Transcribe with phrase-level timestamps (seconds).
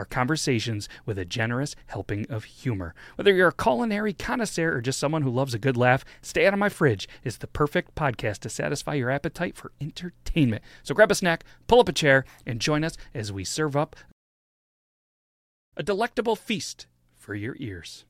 [0.05, 2.93] conversations with a generous helping of humor.
[3.15, 6.53] Whether you're a culinary connoisseur or just someone who loves a good laugh, Stay Out
[6.53, 10.63] of My Fridge is the perfect podcast to satisfy your appetite for entertainment.
[10.83, 13.95] So grab a snack, pull up a chair, and join us as we serve up
[15.77, 18.05] a delectable feast for your ears.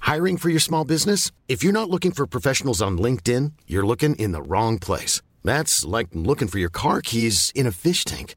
[0.00, 1.32] Hiring for your small business?
[1.48, 5.20] If you're not looking for professionals on LinkedIn, you're looking in the wrong place.
[5.42, 8.36] That's like looking for your car keys in a fish tank.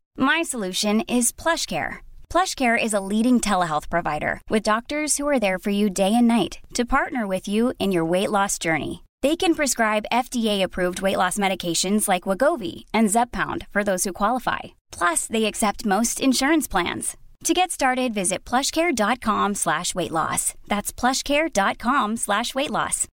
[0.17, 1.97] My solution is PlushCare.
[2.29, 6.27] PlushCare is a leading telehealth provider with doctors who are there for you day and
[6.27, 9.03] night to partner with you in your weight loss journey.
[9.21, 14.59] They can prescribe FDA-approved weight loss medications like Wegovy and Zepbound for those who qualify.
[14.91, 17.17] Plus, they accept most insurance plans.
[17.45, 20.53] To get started, visit plushcare.com slash weight loss.
[20.67, 23.07] That's plushcare.com slash weight loss.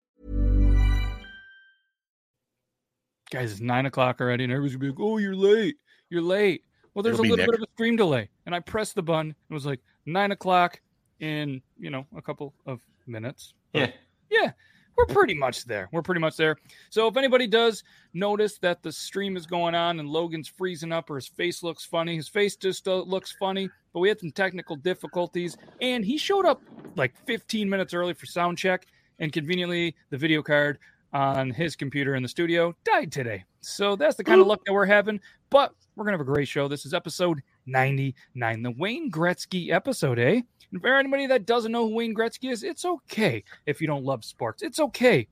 [3.31, 5.75] Guys, it's nine o'clock already, and everybody's gonna be like, oh, you're late.
[6.09, 6.61] You're late.
[6.95, 7.47] Well, there's It'll a little Nick.
[7.47, 9.35] bit of a stream delay, and I pressed the button.
[9.49, 10.79] It was like nine o'clock
[11.19, 13.53] in you know a couple of minutes.
[13.73, 13.91] Yeah.
[14.31, 14.51] yeah,
[14.95, 15.89] we're pretty much there.
[15.91, 16.55] We're pretty much there.
[16.89, 21.09] So if anybody does notice that the stream is going on and Logan's freezing up
[21.09, 23.69] or his face looks funny, his face just uh, looks funny.
[23.93, 26.61] But we had some technical difficulties, and he showed up
[26.95, 28.85] like 15 minutes early for sound check,
[29.19, 30.79] and conveniently the video card
[31.15, 33.45] on his computer in the studio died today.
[33.61, 35.21] So that's the kind of luck that we're having.
[35.49, 36.67] But we're gonna have a great show.
[36.67, 40.41] This is episode 99, the Wayne Gretzky episode, eh?
[40.73, 44.03] And for anybody that doesn't know who Wayne Gretzky is, it's okay if you don't
[44.03, 44.61] love sports.
[44.61, 45.25] It's okay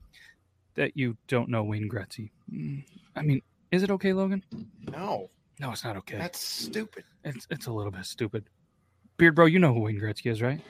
[0.74, 2.30] that you don't know Wayne Gretzky.
[2.50, 2.82] Mm,
[3.14, 4.42] I mean, is it okay, Logan?
[4.90, 5.28] No,
[5.60, 6.16] No, it's not okay.
[6.16, 7.04] that's stupid.
[7.24, 8.44] It's it's a little bit stupid.
[9.18, 10.62] Beard bro, you know who Wayne Gretzky is, right?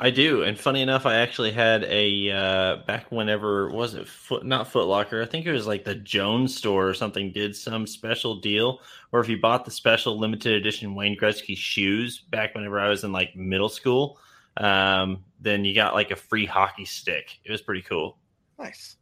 [0.00, 4.44] I do, and funny enough, I actually had a uh, back whenever was it foot
[4.44, 5.22] not Foot Locker?
[5.22, 7.32] I think it was like the Jones store or something.
[7.32, 8.80] Did some special deal,
[9.12, 13.04] or if you bought the special limited edition Wayne Gretzky shoes back whenever I was
[13.04, 14.18] in like middle school,
[14.56, 17.38] um, then you got like a free hockey stick.
[17.44, 18.18] It was pretty cool.
[18.58, 18.96] Nice.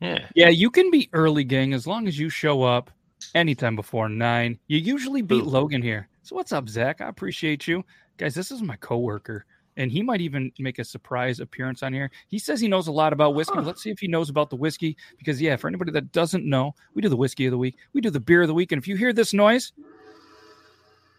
[0.00, 2.90] Yeah, Yeah, you can be early, gang, as long as you show up
[3.34, 4.58] anytime before nine.
[4.66, 5.48] You usually beat Ooh.
[5.48, 6.08] Logan here.
[6.22, 7.00] So what's up, Zach?
[7.00, 7.84] I appreciate you.
[8.16, 9.44] Guys, this is my coworker.
[9.80, 12.10] And he might even make a surprise appearance on here.
[12.28, 13.54] He says he knows a lot about whiskey.
[13.56, 13.62] Huh.
[13.62, 14.94] Let's see if he knows about the whiskey.
[15.16, 17.76] Because yeah, for anybody that doesn't know, we do the whiskey of the week.
[17.94, 18.72] We do the beer of the week.
[18.72, 19.72] And if you hear this noise,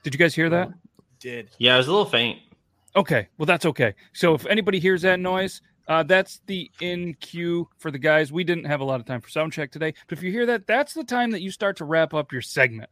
[0.04, 0.70] did you guys hear that?
[1.20, 2.40] Did yeah, it was a little faint.
[2.96, 3.96] Okay, well that's okay.
[4.14, 8.32] So if anybody hears that noise, uh, that's the in cue for the guys.
[8.32, 10.46] We didn't have a lot of time for sound check today, but if you hear
[10.46, 12.90] that, that's the time that you start to wrap up your segment.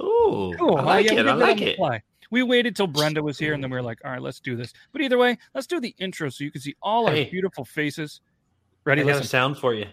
[0.00, 0.76] Ooh, Cool.
[0.76, 0.86] I huh?
[0.86, 1.26] like Yeah, it.
[1.28, 1.76] I like it.
[1.76, 2.02] fly.
[2.32, 4.56] We waited till Brenda was here, and then we were like, "All right, let's do
[4.56, 7.28] this." But either way, let's do the intro so you can see all our Hey.
[7.30, 8.22] beautiful faces.
[8.24, 9.02] I Ready?
[9.02, 9.26] got a Listen.
[9.28, 9.86] sound for you.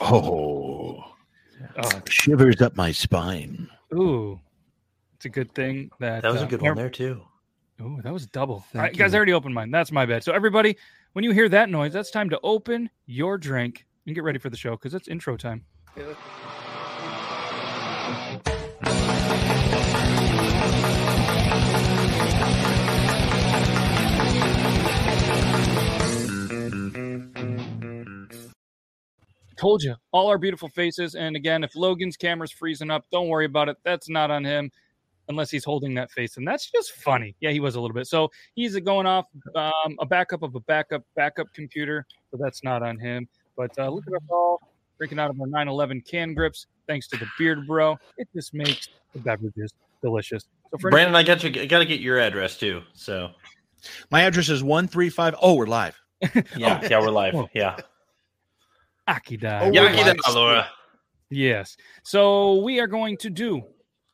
[0.00, 1.04] oh
[1.76, 3.68] Oh, shivers up my spine.
[3.94, 4.40] ooh,
[5.16, 7.22] it's a good thing that That was uh, a good one there too.
[7.82, 8.54] Ooh, that was double.
[8.56, 9.70] All Thank right, guys, I already opened mine.
[9.72, 10.22] That's my bad.
[10.22, 10.76] So everybody,
[11.14, 14.50] when you hear that noise, that's time to open your drink and get ready for
[14.50, 15.64] the show because it's intro time.
[29.60, 31.14] Told you, all our beautiful faces.
[31.14, 33.76] And again, if Logan's camera's freezing up, don't worry about it.
[33.84, 34.70] That's not on him.
[35.28, 37.36] unless he's holding that face, and that's just funny.
[37.40, 38.06] Yeah, he was a little bit.
[38.06, 42.82] So he's going off um, a backup of a backup backup computer, so that's not
[42.82, 43.28] on him.
[43.56, 44.60] But uh, look at us all
[44.98, 47.96] drinking out of our 911 can grips, thanks to the Beard Bro.
[48.18, 49.72] It just makes the beverages
[50.02, 50.44] delicious.
[50.72, 51.62] So for Brandon, I got you.
[51.62, 52.82] I got to get your address too.
[52.92, 53.30] So
[54.10, 55.34] My address is one three five.
[55.40, 55.96] Oh, we're live.
[56.56, 57.34] yeah, yeah, we're live.
[57.34, 57.48] Oh.
[57.54, 57.76] Yeah,
[59.08, 59.62] Akida.
[59.62, 60.16] Oh, Yaki live.
[60.16, 60.68] da Laura.
[61.30, 61.76] Yes.
[62.02, 63.62] So we are going to do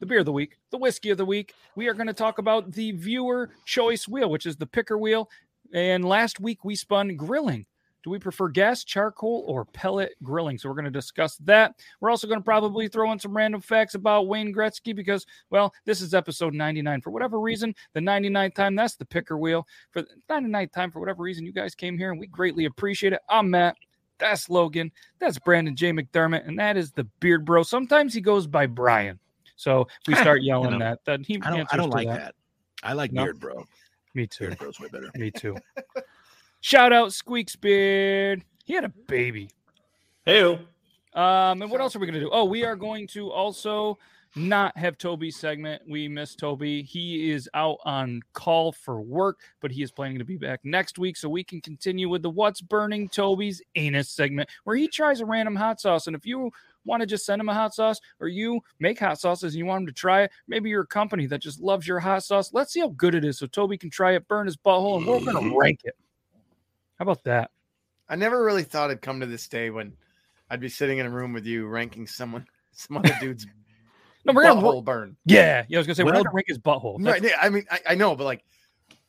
[0.00, 1.54] the beer of the week, the whiskey of the week.
[1.74, 5.30] We are going to talk about the viewer choice wheel, which is the picker wheel.
[5.72, 7.66] And last week we spun grilling.
[8.04, 10.58] Do we prefer gas, charcoal, or pellet grilling?
[10.58, 11.74] So we're going to discuss that.
[12.00, 15.74] We're also going to probably throw in some random facts about Wayne Gretzky because, well,
[15.86, 17.00] this is episode 99.
[17.00, 19.66] For whatever reason, the 99th time, that's the picker wheel.
[19.90, 23.12] For the 99th time, for whatever reason, you guys came here and we greatly appreciate
[23.12, 23.20] it.
[23.28, 23.74] I'm Matt.
[24.18, 24.90] That's Logan.
[25.18, 25.92] That's Brandon J.
[25.92, 26.46] McDermott.
[26.46, 27.64] And that is the Beard Bro.
[27.64, 29.18] Sometimes he goes by Brian.
[29.56, 31.58] So we start yelling know, that, then he I don't.
[31.58, 32.34] I answers don't to like that.
[32.82, 33.24] I like No?
[33.24, 33.66] beard, bro.
[34.14, 34.46] Me too.
[34.46, 35.10] Beard bro's way better.
[35.16, 35.56] Me too.
[36.60, 38.44] Shout out Squeaks Beard.
[38.64, 39.48] He had a baby.
[40.24, 42.30] Hey, Um, and what else are we going to do?
[42.32, 43.98] Oh, we are going to also
[44.36, 45.82] not have Toby's segment.
[45.88, 46.82] We miss Toby.
[46.82, 50.98] He is out on call for work, but he is planning to be back next
[50.98, 55.20] week so we can continue with the What's Burning Toby's Anus segment where he tries
[55.20, 56.06] a random hot sauce.
[56.06, 56.50] And if you
[56.84, 59.66] want to just send him a hot sauce or you make hot sauces and you
[59.66, 62.52] want him to try it, maybe you're a company that just loves your hot sauce.
[62.52, 65.06] Let's see how good it is so Toby can try it, burn his butthole, and
[65.06, 65.56] we're going to mm-hmm.
[65.56, 65.96] rank it.
[66.98, 67.50] How about that?
[68.08, 69.94] I never really thought it'd come to this day when
[70.50, 73.46] I'd be sitting in a room with you ranking someone, some other dude's
[74.26, 75.16] No, we're gonna butthole burn.
[75.24, 75.76] Yeah, yeah.
[75.76, 76.98] I was gonna say we're gonna rank his butthole.
[77.02, 77.30] That's- Right.
[77.30, 78.44] yeah, I mean, I, I know, but like,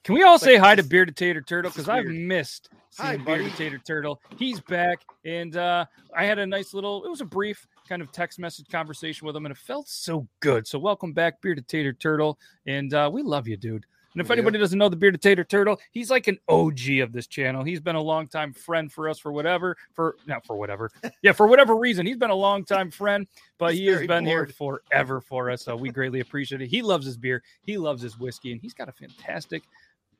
[0.03, 1.69] Can we all Like, say hi to Bearded Tater Turtle?
[1.71, 3.53] Because I've missed Hi, seeing Bearded.
[3.55, 4.21] Tater Turtle.
[4.37, 5.85] He's back, and uh,
[6.15, 7.03] I had a nice little.
[7.03, 10.27] It was a brief kind of text message conversation with him, and it felt so
[10.39, 10.65] good.
[10.67, 13.85] So welcome back, Bearded Tater Turtle, and uh, we love you, dude.
[14.17, 17.27] And if anybody doesn't know the Bearded Tater Turtle, he's like an OG of this
[17.27, 17.63] channel.
[17.63, 20.89] He's been a longtime friend for us for whatever, for not for whatever,
[21.21, 22.03] yeah, for whatever reason.
[22.03, 23.27] He's been a longtime friend,
[23.59, 25.63] but He's he has been here forever for us.
[25.63, 26.67] So we greatly appreciate it.
[26.67, 29.61] He loves his beer, he loves his whiskey, and he's got a fantastic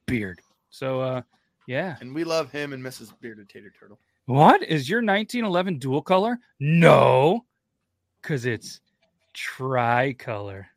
[0.06, 0.42] beard.
[0.70, 1.22] So, uh,
[1.66, 1.96] yeah.
[2.00, 3.12] and we love him and Mrs.
[3.20, 3.98] Bearded Tater Turtle.
[4.28, 6.38] What is your 1911 dual color?
[6.60, 7.46] No,
[8.22, 8.80] because it's
[9.34, 10.68] tricolor.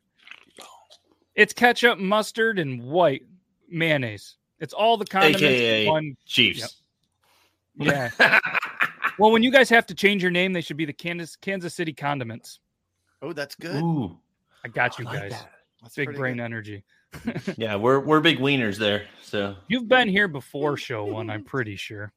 [1.35, 3.23] It's ketchup, mustard, and white
[3.69, 4.35] mayonnaise.
[4.59, 5.41] It's all the condiments.
[5.41, 6.15] AKA one.
[6.25, 6.81] Chiefs.
[7.75, 8.09] Yeah.
[9.17, 11.75] Well, when you guys have to change your name, they should be the Kansas Kansas
[11.75, 12.59] City Condiments.
[13.21, 13.75] Oh, that's good.
[13.83, 14.17] Ooh,
[14.65, 15.31] I got you I like guys.
[15.33, 15.51] that.
[15.81, 16.43] That's Big brain good.
[16.43, 16.83] energy.
[17.57, 19.03] yeah, we're we're big wieners there.
[19.21, 22.11] So You've been here before, show one, I'm pretty sure.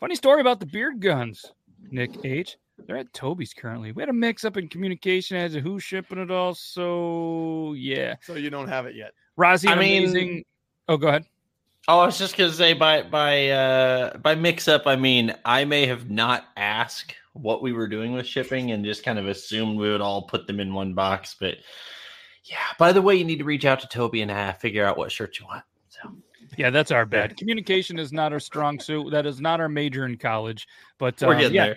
[0.00, 1.44] Funny story about the beard guns,
[1.92, 2.56] Nick H.
[2.86, 3.92] They're at Toby's currently.
[3.92, 6.54] We had a mix up in communication as to who's shipping it all.
[6.54, 8.16] So, yeah.
[8.22, 9.12] So you don't have it yet.
[9.38, 10.44] Rozzy, I an mean- amazing.
[10.88, 11.24] Oh, go ahead.
[11.88, 15.64] Oh, I was just gonna say by by uh by mix up, I mean I
[15.64, 19.78] may have not asked what we were doing with shipping and just kind of assumed
[19.78, 21.34] we would all put them in one box.
[21.40, 21.56] But
[22.44, 24.98] yeah, by the way, you need to reach out to Toby and uh, figure out
[24.98, 25.64] what shirt you want.
[25.88, 26.00] So
[26.56, 27.36] Yeah, that's our bad.
[27.36, 29.10] Communication is not our strong suit.
[29.10, 30.68] That is not our major in college.
[30.98, 31.76] But we're um, getting yeah, there.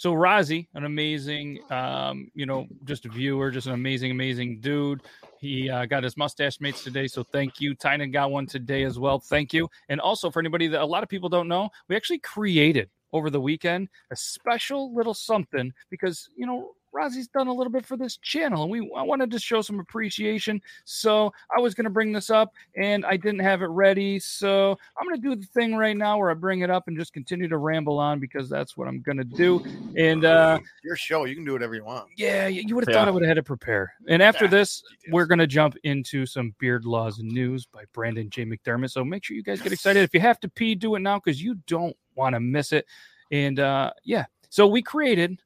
[0.00, 5.02] So Rozzy, an amazing, um, you know, just a viewer, just an amazing, amazing dude.
[5.38, 7.76] He uh, got his mustache mates today, so thank you.
[7.76, 9.18] Tyna got one today as well.
[9.18, 9.68] Thank you.
[9.90, 13.28] And also for anybody that a lot of people don't know, we actually created over
[13.28, 17.96] the weekend a special little something because you know Rozzy's done a little bit for
[17.96, 20.60] this channel, and we I wanted to show some appreciation.
[20.84, 24.18] So I was going to bring this up, and I didn't have it ready.
[24.18, 26.96] So I'm going to do the thing right now where I bring it up and
[26.98, 29.60] just continue to ramble on because that's what I'm going to do.
[29.96, 32.08] And uh, Your show, you can do whatever you want.
[32.16, 33.00] yeah, you would have Yeah.
[33.00, 33.92] thought I would have had to prepare.
[34.08, 35.12] And after Yeah, this, details.
[35.12, 38.44] we're going to jump into some beard laws and news by Brandon J.
[38.44, 38.90] McDermott.
[38.90, 40.02] So make sure you guys get excited.
[40.02, 42.86] If you have to pee, do it now because you don't want to miss it.
[43.30, 45.40] And uh, yeah, so we created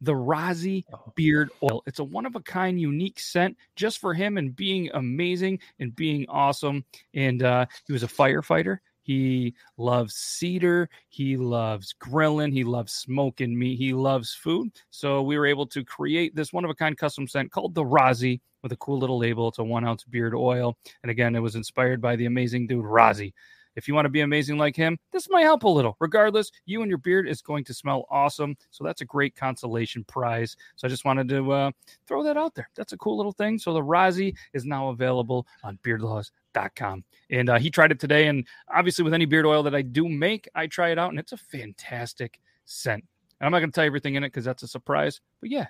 [0.00, 0.84] the Rozzy
[1.14, 1.82] beard oil.
[1.86, 5.94] It's a one of a kind, unique scent just for him and being amazing and
[5.96, 6.84] being awesome.
[7.14, 8.78] And uh, he was a firefighter.
[9.02, 10.90] He loves cedar.
[11.08, 12.50] He loves grilling.
[12.50, 13.78] He loves smoking meat.
[13.78, 14.72] He loves food.
[14.90, 17.84] So we were able to create this one of a kind custom scent called the
[17.84, 19.46] Rozzy with a cool little label.
[19.46, 20.76] It's a one ounce beard oil.
[21.02, 23.32] And again, it was inspired by the amazing dude Rozzy.
[23.76, 25.96] If you want to be amazing like him, this might help a little.
[26.00, 28.56] Regardless, you and your beard is going to smell awesome.
[28.70, 30.56] So that's a great consolation prize.
[30.76, 31.70] So I just wanted to uh,
[32.06, 32.68] throw that out there.
[32.74, 33.58] That's a cool little thing.
[33.58, 37.04] So the Rozzy is now available on beardlaws.com.
[37.30, 38.28] And uh, he tried it today.
[38.28, 41.18] And obviously, with any beard oil that I do make, I try it out, and
[41.18, 43.04] it's a fantastic scent.
[43.40, 45.20] And I'm not going to tell you everything in it because that's a surprise.
[45.40, 45.66] But yeah,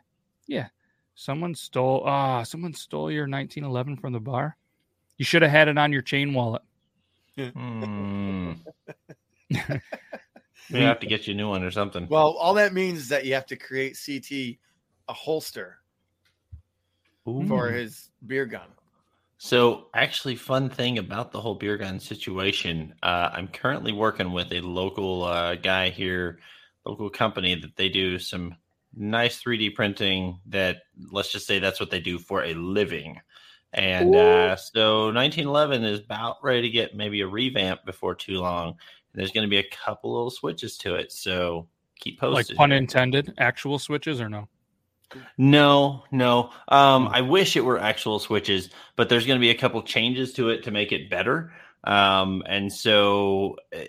[0.46, 0.68] yeah.
[1.16, 2.02] Someone stole.
[2.04, 4.56] Ah, someone stole your 1911 from the bar.
[5.16, 6.62] You should have had it on your chain wallet.
[7.37, 8.52] Hmm.
[10.73, 12.07] we have to get you a new one or something.
[12.09, 14.59] Well, all that means is that you have to create CT
[15.09, 15.78] a holster
[17.25, 18.69] for his beer gun.
[19.38, 24.50] So, actually, fun thing about the whole beer gun situation, uh, I'm currently working with
[24.52, 26.38] a local uh, guy here,
[26.87, 28.55] local company that they do some
[28.95, 30.40] nice 3D printing.
[30.47, 30.78] That
[31.11, 33.21] let's just say that's what they do for a living.
[33.73, 38.68] And uh, so, 1911 is about ready to get maybe a revamp before too long.
[38.68, 38.76] And
[39.14, 41.12] there's going to be a couple little switches to it.
[41.12, 41.68] So,
[41.99, 42.56] keep posted.
[42.56, 43.35] Like pun intended.
[43.38, 44.49] Actual switches or no?
[45.38, 46.50] No, no.
[46.68, 50.32] Um, I wish it were actual switches, but there's going to be a couple changes
[50.35, 51.52] to it to make it better.
[51.85, 53.80] Um, and so, uh,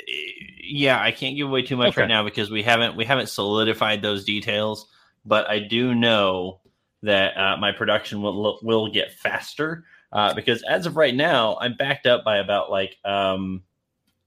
[0.61, 2.01] yeah, I can't give away too much Okay.
[2.01, 4.87] right now because we haven't we haven't solidified those details.
[5.25, 6.61] But I do know
[7.03, 11.75] that uh, my production will will get faster uh, because as of right now, I'm
[11.75, 13.63] backed up by about like um,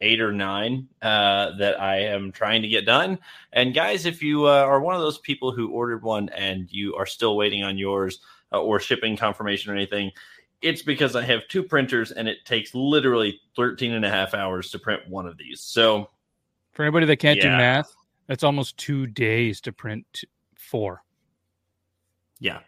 [0.01, 3.19] eight or nine uh, that I am trying to get done.
[3.53, 6.95] And guys, if you uh, are one of those people who ordered one and you
[6.97, 8.21] are still waiting on yours
[8.53, 10.11] uh, or shipping confirmation or anything,
[10.63, 14.71] it's because I have two printers and it takes literally 13 and a half hours
[14.73, 15.61] to print one of these.
[15.61, 16.11] So,
[16.73, 17.95] For anybody that can't do math,
[18.27, 20.25] that's almost two days to print
[20.55, 21.03] four.
[22.41, 22.61] Yeah.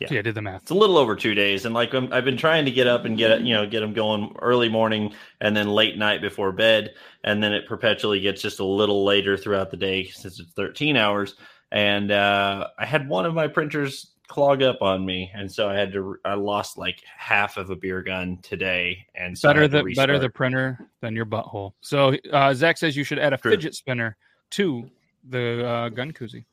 [0.00, 0.08] Yeah.
[0.08, 0.62] So yeah, I did the math.
[0.62, 3.04] It's a little over two days, and like I'm, I've been trying to get up
[3.04, 6.52] and get it, you know, get them going early morning and then late night before
[6.52, 10.52] bed, and then it perpetually gets just a little later throughout the day since it's
[10.52, 11.34] 13 hours.
[11.70, 15.74] And uh, I had one of my printers clog up on me, and so I
[15.74, 19.82] had to, I lost like half of a beer gun today, and so better the
[19.94, 21.72] better the printer than your butthole.
[21.82, 23.50] So uh, Zach says you should add a True.
[23.50, 24.16] fidget spinner
[24.52, 24.88] to
[25.28, 26.44] the uh, gun koozie.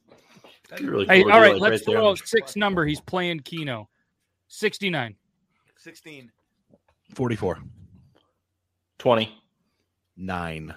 [0.69, 2.85] That'd really Hey, cool to all do, right, like, let's there throw out six number.
[2.85, 3.89] He's playing Keno.
[4.47, 5.15] 69.
[5.77, 6.31] 16.
[7.15, 7.59] 44.
[8.97, 9.41] 20.
[10.17, 10.73] Nine.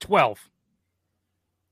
[0.00, 0.48] 12.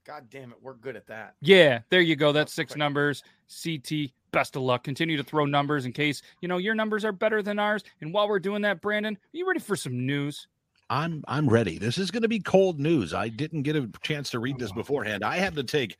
[0.04, 1.34] God damn it, we're good at that.
[1.40, 2.32] Yeah, there you go.
[2.32, 3.22] That's six numbers.
[3.62, 4.82] CT, best of luck.
[4.82, 7.84] Continue to throw numbers in case, you know, your numbers are better than ours.
[8.00, 10.48] And while we're doing that, Brandon, are you ready for some news?
[10.88, 11.78] I'm I'm ready.
[11.78, 13.14] This is going to be cold news.
[13.14, 14.74] I didn't get a chance to read this oh.
[14.74, 15.22] beforehand.
[15.22, 15.96] I had to take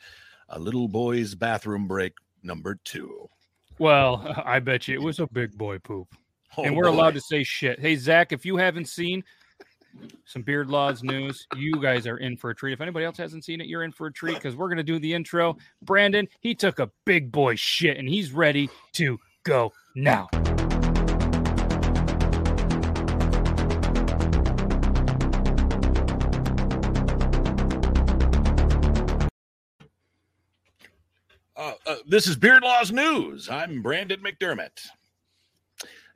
[0.51, 3.29] a little boy's bathroom break number two.
[3.79, 6.15] Well, I bet you it was a big boy poop.
[6.57, 7.79] Oh, and we're allowed to say shit.
[7.79, 9.23] Hey, Zach, if you haven't seen
[10.25, 12.73] some Beard Laws news, you guys are in for a treat.
[12.73, 14.83] If anybody else hasn't seen it, you're in for a treat because we're going to
[14.83, 15.57] do the intro.
[15.83, 20.29] Brandon, he took a big boy shit and he's ready to go now.
[32.07, 33.49] This is Beard Laws News.
[33.49, 34.89] I'm Brandon McDermott.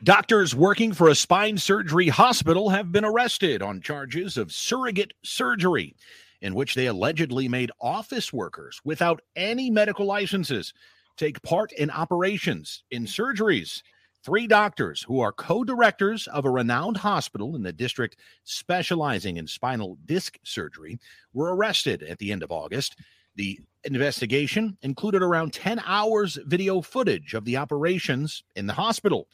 [0.03, 5.95] Doctors working for a spine surgery hospital have been arrested on charges of surrogate surgery,
[6.41, 10.73] in which they allegedly made office workers without any medical licenses
[11.17, 13.83] take part in operations in surgeries.
[14.23, 19.47] Three doctors who are co directors of a renowned hospital in the district specializing in
[19.47, 20.99] spinal disc surgery
[21.35, 22.97] were arrested at the end of August.
[23.37, 29.29] The investigation included around 10 hours video footage of the operations in the hospital.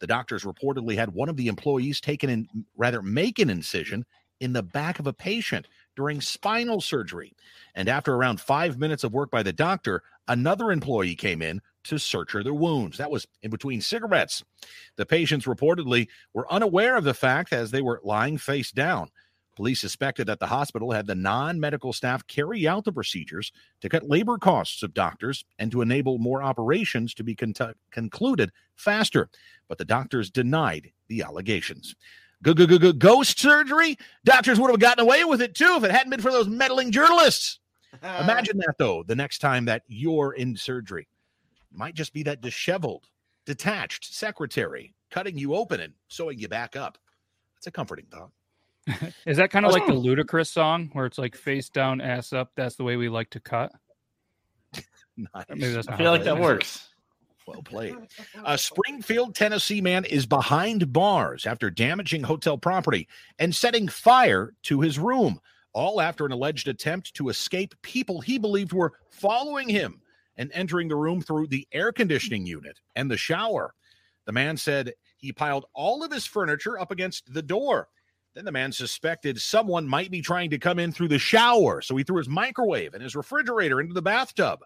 [0.00, 4.04] The doctors reportedly had one of the employees taken in, rather, make an incision
[4.40, 7.34] in the back of a patient during spinal surgery.
[7.74, 11.98] And after around five minutes of work by the doctor, another employee came in to
[11.98, 12.98] search suture their wounds.
[12.98, 14.44] That was in between cigarettes.
[14.96, 19.08] The patients reportedly were unaware of the fact as they were lying face down.
[19.56, 23.88] Police suspected that the hospital had the non medical staff carry out the procedures to
[23.88, 29.30] cut labor costs of doctors and to enable more operations to be contu- concluded faster.
[29.66, 31.96] But the doctors denied the allegations.
[32.42, 33.96] Ghost surgery?
[34.24, 36.92] Doctors would have gotten away with it too if it hadn't been for those meddling
[36.92, 37.58] journalists.
[38.02, 41.08] Imagine that though, the next time that you're in surgery.
[41.72, 43.08] It might just be that disheveled,
[43.46, 46.98] detached secretary cutting you open and sewing you back up.
[47.56, 48.30] It's a comforting thought.
[49.26, 50.00] Is that kind of like the oh.
[50.00, 52.52] Ludacris song where it's like face down, ass up?
[52.56, 53.72] That's the way we like to cut.
[55.18, 55.46] Nice.
[55.48, 56.42] Maybe that's I not feel like it that is.
[56.42, 56.88] works.
[57.46, 57.94] Well played.
[58.44, 64.82] A Springfield, Tennessee man is behind bars after damaging hotel property and setting fire to
[64.82, 65.40] his room,
[65.72, 70.02] all after an alleged attempt to escape people he believed were following him
[70.36, 73.72] and entering the room through the air conditioning unit and the shower.
[74.26, 77.88] The man said he piled all of his furniture up against the door.
[78.36, 81.96] Then the man suspected someone might be trying to come in through the shower, so
[81.96, 84.60] he threw his microwave and his refrigerator into the bathtub.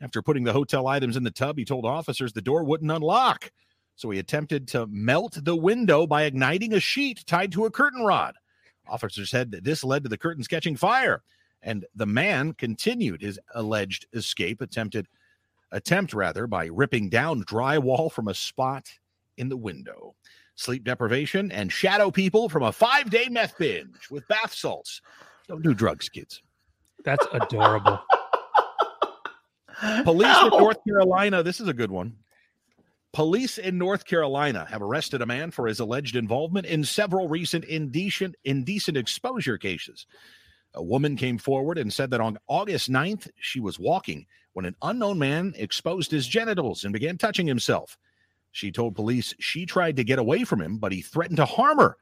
[0.00, 3.52] After putting the hotel items in the tub, he told officers the door wouldn't unlock.
[3.94, 8.04] So he attempted to melt the window by igniting a sheet tied to a curtain
[8.04, 8.36] rod.
[8.88, 11.22] Officers said that this led to the curtains catching fire,
[11.60, 15.08] and the man continued his alleged escape, attempted
[15.72, 18.88] attempt rather by ripping down drywall from a spot
[19.36, 20.14] in the window.
[20.56, 25.00] Sleep deprivation and shadow people from a five-day meth binge with bath salts.
[25.48, 26.42] Don't do drugs, kids.
[27.04, 27.98] That's adorable.
[30.04, 31.42] Police in North Carolina.
[31.42, 32.14] This is a good one.
[33.12, 37.64] Police in North Carolina have arrested a man for his alleged involvement in several recent
[37.64, 40.06] indecent, indecent exposure cases.
[40.74, 44.74] A woman came forward and said that on August 9th, she was walking when an
[44.82, 47.96] unknown man exposed his genitals and began touching himself.
[48.54, 51.78] She told police she tried to get away from him, but he threatened to harm
[51.78, 51.96] her.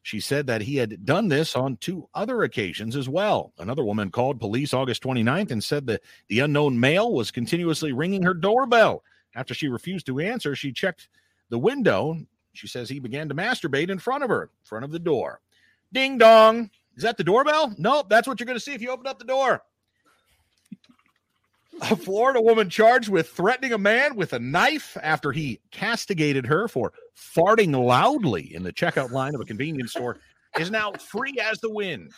[0.00, 3.52] She said that he had done this on two other occasions as well.
[3.58, 8.22] Another woman called police August 29th and said that the unknown male was continuously ringing
[8.22, 9.04] her doorbell.
[9.34, 11.10] After she refused to answer, she checked
[11.50, 12.16] the window.
[12.54, 15.42] She says he began to masturbate in front of her, in front of the door.
[15.92, 16.70] Ding dong.
[16.96, 17.74] Is that the doorbell?
[17.76, 18.08] Nope.
[18.08, 19.62] That's what you're going to see if you open up the door.
[21.80, 26.68] A Florida woman charged with threatening a man with a knife after he castigated her
[26.68, 30.18] for farting loudly in the checkout line of a convenience store
[30.58, 32.12] is now free as the wind.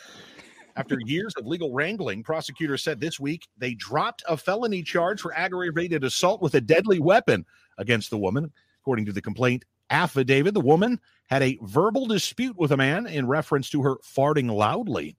[0.77, 5.33] After years of legal wrangling, prosecutors said this week they dropped a felony charge for
[5.35, 7.47] aggravated assault with a deadly weapon
[7.79, 8.53] against the woman.
[8.83, 13.29] According to the complaint affidavit, the woman had a verbal dispute with a man in
[13.29, 15.17] reference to her farting loudly.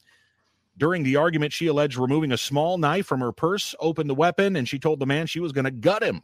[0.77, 4.55] During the argument, she alleged removing a small knife from her purse, opened the weapon,
[4.58, 6.22] and she told the man she was going to gut him.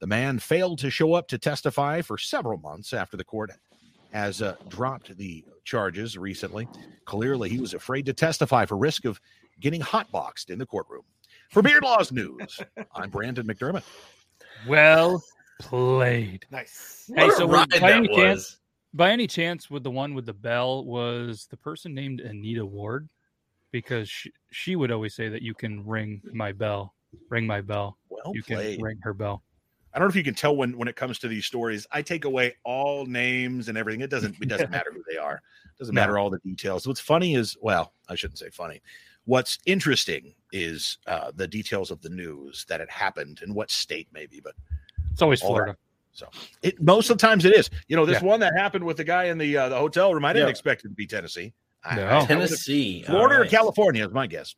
[0.00, 3.50] The man failed to show up to testify for several months after the court
[4.12, 6.66] has uh, dropped the charges recently.
[7.04, 9.20] Clearly, he was afraid to testify for risk of
[9.60, 11.02] getting hotboxed in the courtroom.
[11.50, 12.60] For Beard Laws News,
[12.94, 13.82] I'm Brandon McDermott.
[14.66, 15.22] Well
[15.60, 16.46] played.
[16.50, 17.10] Nice.
[17.14, 18.16] Hey, so by that any was.
[18.16, 18.58] chance,
[18.94, 23.08] by any chance, with the one with the bell, was the person named Anita Ward?
[23.72, 26.94] Because she, she would always say that you can ring my bell,
[27.28, 27.98] ring my bell.
[28.08, 28.76] Well you played.
[28.76, 29.42] can ring her bell.
[29.92, 31.86] I don't know if you can tell when when it comes to these stories.
[31.92, 34.00] I take away all names and everything.
[34.00, 35.34] It doesn't it doesn't matter who they are.
[35.36, 36.00] It doesn't No.
[36.00, 36.86] matter all the details.
[36.86, 38.80] What's funny is well, I shouldn't say funny.
[39.26, 44.08] What's interesting is uh, the details of the news that it happened and what state
[44.12, 44.54] maybe, but
[45.12, 45.76] It's always All Florida.
[46.12, 46.26] so
[46.62, 47.70] it most of the times it is.
[47.86, 48.28] You know, this Yeah.
[48.28, 50.24] one that happened with the guy in the uh, the hotel room.
[50.24, 50.50] I didn't Yeah.
[50.50, 51.52] expect it to be Tennessee.
[51.84, 52.04] I- No.
[52.04, 53.46] I- I would've- Tennessee, Florida all or.
[53.46, 54.54] California is my guess.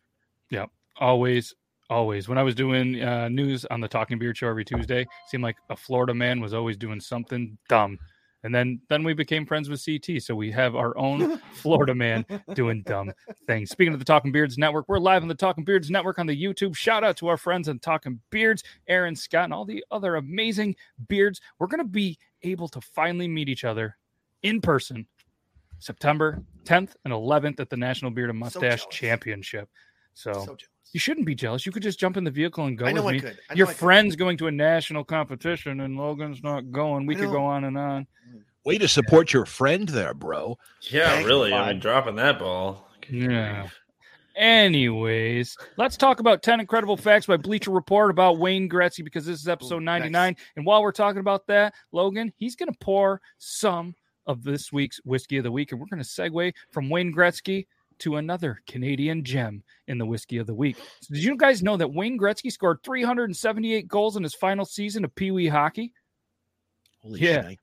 [0.51, 0.67] Yeah,
[0.99, 1.55] always,
[1.89, 2.29] always.
[2.29, 5.57] When I was doing uh, news on the Talking Beard Show every Tuesday, seemed like
[5.71, 7.99] a Florida man was always doing something dumb.
[8.45, 12.27] And then then we became friends with CT, so we have our own Florida man
[12.55, 13.13] doing dumb
[13.47, 13.71] things.
[13.71, 16.37] Speaking of the Talking Beards Network, we're live on the Talking Beards Network on the
[16.43, 16.75] YouTube.
[16.75, 20.75] Shout out to our friends on Talking Beards, Aaron Scott, and all the other amazing
[21.07, 21.41] beards.
[21.61, 23.97] We're gonna be able to finally meet each other
[24.43, 25.07] in person
[25.83, 28.87] September 10th and 11th at the National Beard and Mustache jealous.
[28.90, 29.68] Championship.
[30.14, 30.57] So, So
[30.92, 31.64] you shouldn't be jealous.
[31.66, 33.21] You could just jump in the vehicle and go I know with I me.
[33.21, 33.38] could.
[33.51, 33.79] I know Your I could.
[33.79, 37.07] friend's going to a national competition and Logan's not going.
[37.07, 38.07] We could go on and on.
[38.64, 40.57] Way to support your friend there, bro.
[40.83, 41.51] Yeah, Thank really.
[41.51, 42.88] you, I mean, dropping that ball.
[43.11, 43.68] Yeah.
[44.37, 49.40] Anyways, let's talk about 10 incredible facts by Bleacher Report about Wayne Gretzky because this
[49.40, 50.37] is episode Ooh, 99.
[50.57, 53.95] And while we're talking about that, Logan, he's going to pour some
[54.27, 55.73] of this week's whiskey of the week.
[55.73, 57.67] And we're going to segue from Wayne Gretzky
[57.99, 60.77] to another Canadian gem in the whiskey of the week.
[61.01, 65.05] So did you guys know that Wayne Gretzky scored 378 goals in his final season
[65.05, 65.93] of Pee Wee hockey?
[67.03, 67.49] Holy Yeah.
[67.51, 67.59] shit.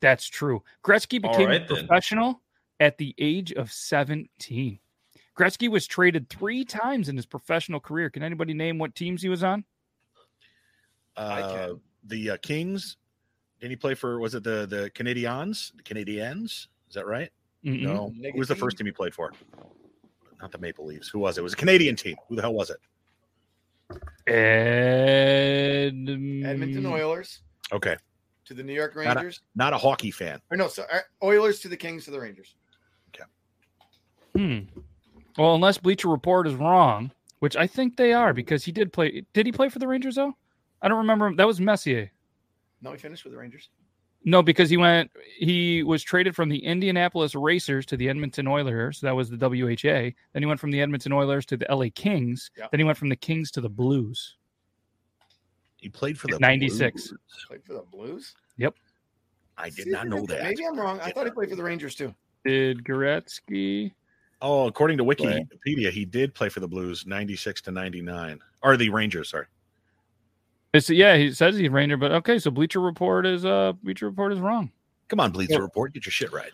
[0.00, 0.62] That's true.
[0.84, 1.86] Gretzky became right, a then.
[1.86, 2.42] professional
[2.80, 4.78] at the age of 17.
[5.38, 8.10] Gretzky was traded three times in his professional career.
[8.10, 9.64] Can anybody name what teams he was on?
[11.16, 11.80] I Uh, can.
[12.04, 12.96] the uh, Kings.
[13.62, 14.18] Didn't he play for?
[14.18, 15.72] Was it the the Canadians?
[15.76, 16.66] The Canadiens?
[16.88, 17.30] Is that right?
[17.64, 17.82] Mm-mm.
[17.82, 18.12] No.
[18.32, 19.32] Who was the first team he played for?
[20.40, 21.08] Not the Maple Leafs.
[21.08, 21.42] Who was it?
[21.42, 22.16] It was a Canadian team.
[22.28, 22.78] Who the hell was it?
[24.26, 25.94] Ed...
[26.44, 27.96] Edmonton Oilers Okay,
[28.46, 29.40] to the New York Not a- Rangers.
[29.54, 30.40] not a hockey fan.
[30.50, 32.56] Or no, so uh, Oilers to the Kings to the Rangers.
[33.14, 33.24] Okay.
[34.34, 34.80] Hmm.
[35.38, 39.24] Well, unless Bleacher Report is wrong, which I think they are because he did play.
[39.34, 40.36] Did he play for the Rangers though?
[40.82, 41.32] I don't remember.
[41.36, 42.10] That was Messier.
[42.82, 43.70] No, he finished with the Rangers.
[44.24, 45.10] No, because he went.
[45.38, 49.00] He was traded from the Indianapolis Racers to the Edmonton Oilers.
[49.00, 50.12] That was the WHA.
[50.32, 52.50] Then he went from the Edmonton Oilers to the LA Kings.
[52.56, 52.66] Yeah.
[52.70, 54.36] Then he went from the Kings to the Blues.
[55.76, 57.12] He played for the 96.
[57.48, 58.34] Played for the Blues.
[58.58, 58.74] Yep.
[59.58, 60.44] I did See, not know that.
[60.44, 61.00] Maybe I'm wrong.
[61.00, 62.14] I thought he played for the Rangers too.
[62.44, 63.92] Did Gretzky?
[64.40, 65.44] Oh, according to Play.
[65.66, 68.40] Wikipedia, he did play for the Blues 96 to 99.
[68.62, 69.46] Or the Rangers, sorry.
[70.72, 72.38] It's, yeah, he says he's Ranger, but okay.
[72.38, 74.70] So Bleacher Report is uh Bleacher Report is wrong.
[75.08, 76.50] Come on, Bleacher Report, get your shit right.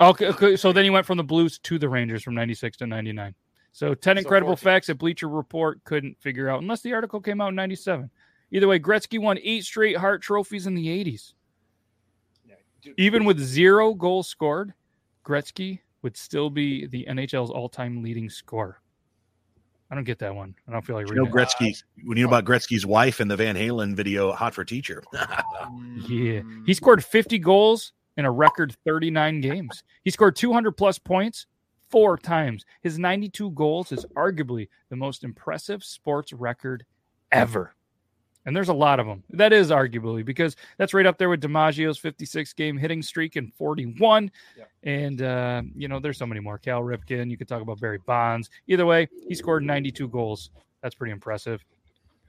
[0.00, 0.56] Okay, okay.
[0.56, 3.34] So then he went from the Blues to the Rangers from '96 to '99.
[3.72, 4.64] So 10 So incredible 14.
[4.64, 8.10] facts that Bleacher Report couldn't figure out unless the article came out in 97.
[8.50, 11.34] Either way, Gretzky won eight straight Hart trophies in the 80s.
[12.44, 14.74] Yeah, dude, Even with zero goals scored,
[15.24, 18.80] Gretzky would still be the NHL's all-time leading scorer.
[19.90, 20.54] I don't get that one.
[20.68, 21.48] I don't feel like You know reading it.
[21.48, 21.82] Gretzky.
[22.04, 25.02] When you know about Gretzky's wife in the Van Halen video, "Hot for Teacher."
[26.08, 26.40] Yeah.
[26.66, 29.82] He scored 50 goals in a record 39 games.
[30.02, 31.46] He scored 200 plus points
[31.90, 32.64] four times.
[32.82, 36.84] His 92 goals is arguably the most impressive sports record
[37.32, 37.74] ever.
[38.46, 39.22] And there's a lot of them.
[39.30, 43.52] That is arguably because that's right up there with DiMaggio's 56 game hitting streak and
[43.52, 44.30] 41.
[44.56, 44.64] Yeah.
[44.82, 46.56] And, uh, you know, there's so many more.
[46.56, 47.30] Cal Ripken.
[47.30, 48.48] You could talk about Barry Bonds.
[48.66, 50.50] Either way, he scored 92 goals.
[50.82, 51.62] That's pretty impressive.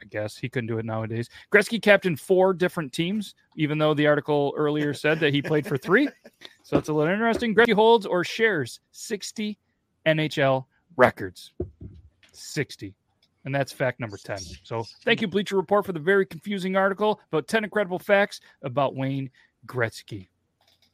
[0.02, 1.30] I guess he couldn't do it nowadays.
[1.54, 5.78] Gretzky captained four different teams, even though the article earlier said that he played for
[5.78, 6.10] three.
[6.64, 7.54] So it's a little interesting.
[7.54, 9.58] Gretzky holds or shares 60
[10.06, 11.52] NHL records.
[12.32, 12.94] 60.
[13.46, 14.38] And that's fact number 10.
[14.64, 18.96] So thank you, Bleacher Report, for the very confusing article about 10 incredible facts about
[18.96, 19.30] Wayne
[19.66, 20.28] Gretzky.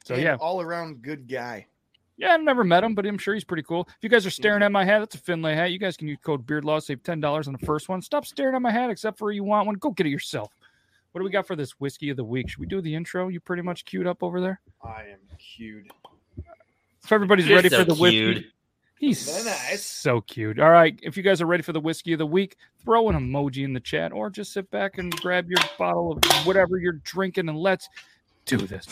[0.05, 1.67] So And yeah, all around good guy.
[2.15, 3.87] yeah, I've never met him, but I'm sure he's pretty cool.
[3.89, 4.41] If you guys are mm-hmm.
[4.41, 5.71] staring at my hat, that's a Finlay hat.
[5.71, 8.01] You guys can use code BeardLaw, save ten dollars on the first one.
[8.01, 9.75] Stop staring at my hat, except for you want one.
[9.75, 10.53] Go get it yourself.
[11.11, 12.49] What do we got for this whiskey of the week?
[12.49, 13.27] Should we do the intro?
[13.27, 14.61] You pretty much queued up over there.
[14.83, 15.91] I am cued.
[17.03, 18.45] If everybody's You're ready so for the whiskey, cute.
[18.99, 19.85] He's nice.
[19.85, 20.59] so cute.
[20.59, 23.15] All right, if you guys are ready for the whiskey of the week, throw an
[23.15, 26.99] emoji in the chat, or just sit back and grab your bottle of whatever you're
[27.03, 27.89] drinking, and let's
[28.45, 28.87] do this.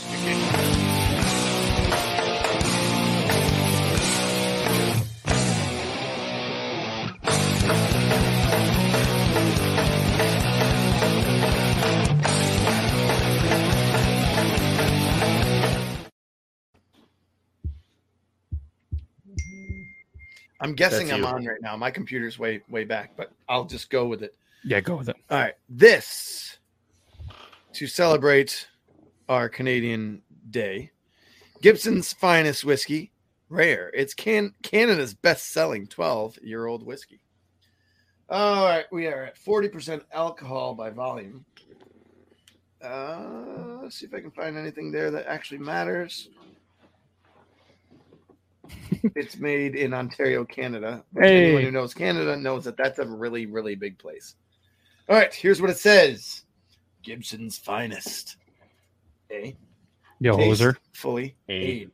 [20.61, 21.27] I'm guessing That's I'm you.
[21.27, 21.75] on right now.
[21.75, 24.35] My computer's way way back, but I'll just go with it.
[24.63, 25.15] Yeah, go with it.
[25.29, 25.53] All right.
[25.69, 26.57] This
[27.73, 28.67] to celebrate
[29.27, 30.91] our Canadian Day.
[31.61, 33.11] Gibson's finest whiskey,
[33.49, 33.91] rare.
[33.93, 37.19] It's can Canada's best-selling 12-year-old whiskey.
[38.29, 41.45] All right, we are at 40% alcohol by volume.
[42.81, 46.29] Uh, let's see if I can find anything there that actually matters.
[49.15, 51.03] It's made in Ontario, Canada.
[51.21, 51.65] Anyone Hey.
[51.65, 54.35] who knows Canada knows that that's a really, really big place.
[55.09, 56.43] All right, here's what it says
[57.03, 58.37] Gibson's finest.
[59.31, 59.55] A.
[60.19, 60.77] Yo, Taste hoser.
[60.93, 61.53] Fully A.
[61.53, 61.91] aged.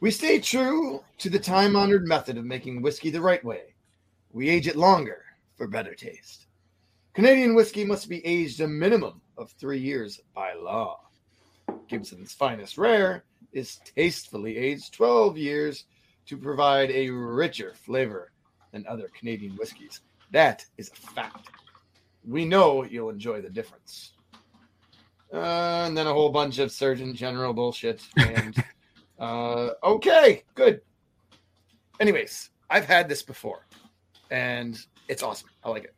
[0.00, 3.74] We stay true to the time honored method of making whiskey the right way.
[4.32, 5.22] We age it longer
[5.56, 6.46] for better taste.
[7.14, 11.00] Canadian whiskey must be aged a minimum of three years by law.
[11.88, 15.84] Gibson's finest rare is tastefully aged 12 years
[16.26, 18.30] to provide a richer flavor
[18.72, 20.00] than other Canadian whiskeys.
[20.32, 21.48] That is a fact.
[22.26, 24.12] We know you'll enjoy the difference.
[25.32, 28.02] Uh, and then a whole bunch of Surgeon General bullshit.
[28.16, 28.62] And
[29.18, 30.80] uh, okay, good.
[32.00, 33.66] Anyways, I've had this before,
[34.30, 35.48] and it's awesome.
[35.64, 35.94] I like it.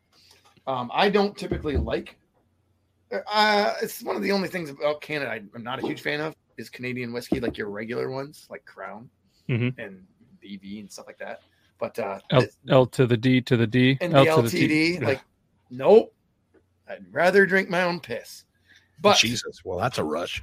[0.66, 2.16] Um, I don't typically like.
[3.26, 6.34] Uh, it's one of the only things about Canada I'm not a huge fan of
[6.58, 9.08] is Canadian whiskey, like your regular ones, like Crown
[9.48, 9.74] Mhm.
[9.78, 10.04] and
[10.48, 11.42] BV and stuff like that.
[11.78, 13.98] But uh, L, L to the D to the D.
[14.00, 14.98] and L the to LTD, T.
[15.00, 15.20] like,
[15.70, 16.12] nope.
[16.88, 18.44] I'd rather drink my own piss.
[19.00, 20.42] But Jesus, well, that's a rush.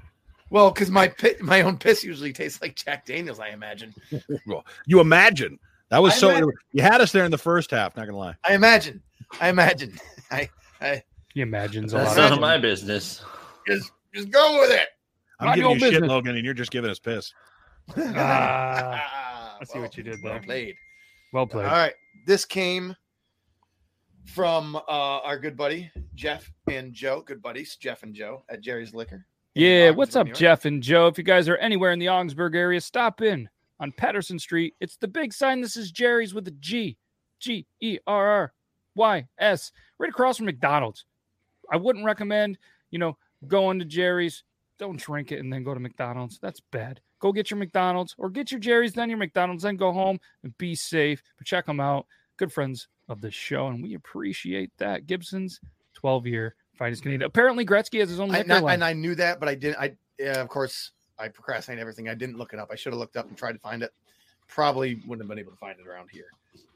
[0.50, 3.94] well, because my pi- my own piss usually tastes like Jack Daniels, I imagine.
[4.48, 6.30] Well, you imagine that was I so.
[6.30, 7.98] imagine- You had us there in the first half.
[7.98, 8.36] Not gonna lie.
[8.48, 9.02] I imagine.
[9.42, 9.98] I imagine.
[10.32, 10.50] I
[11.34, 12.18] He imagines a That's lot.
[12.18, 13.24] none of of my business.
[13.68, 14.88] just just go with it.
[15.40, 16.04] I'm Mind giving your you shit.
[16.04, 17.34] Logan, and you're just giving us piss.
[17.98, 19.25] Ah,
[19.60, 20.34] I see what you did there.
[20.34, 20.76] well played.
[21.34, 21.66] Well played.
[21.66, 21.94] All right.
[22.26, 22.96] This came
[24.26, 28.94] from uh, our good buddy Jeff and Joe, good buddies, Jeff and Joe at Gerry's
[28.94, 29.26] Liquor.
[29.56, 31.08] in Yeah, what's up, Jeff and Joe?
[31.08, 34.74] If you guys are anywhere in the Augsburg area, stop in on Patterson Street.
[34.80, 35.62] It's the big sign.
[35.62, 36.98] This is Gerry's with a G,
[37.40, 38.54] G E R R
[38.96, 41.06] Y S, right across from McDonald's.
[41.72, 42.58] I wouldn't recommend,
[42.92, 44.44] you know, going to Gerry's.
[44.78, 46.40] Don't drink it and then go to McDonald's.
[46.42, 47.00] That's bad.
[47.26, 50.56] Go get your McDonald's or get your Gerry's, then your McDonald's, then go home and
[50.60, 51.24] be safe.
[51.40, 52.06] But check them out.
[52.38, 55.08] Good friends of the show, and we appreciate that.
[55.08, 55.60] Gibson's
[55.96, 57.24] 12 year finest Canadian.
[57.24, 58.74] Apparently, Gretzky has his own I, liquor not- line.
[58.76, 59.78] and I knew that, but I didn't.
[59.80, 62.10] I yeah, of course I procrastinate everything.
[62.10, 62.70] I didn't look it up.
[62.72, 63.92] I should have looked up and tried to find it.
[64.48, 66.28] Probably wouldn't have been able to find it around here.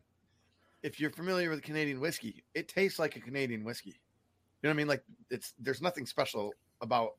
[0.84, 3.90] if you're familiar with Canadian whiskey, it tastes like a Canadian whiskey.
[3.90, 3.96] You
[4.64, 4.88] know what I mean?
[4.88, 7.16] Like it's there's nothing special about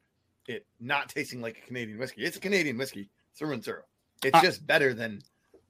[0.49, 2.23] it not tasting like a Canadian whiskey.
[2.25, 3.83] It's a Canadian whiskey through and through.
[4.25, 5.23] It's Uh, just better than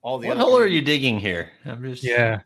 [0.03, 1.51] all the What other hole are you digging here?
[1.65, 2.41] I'm just Yeah.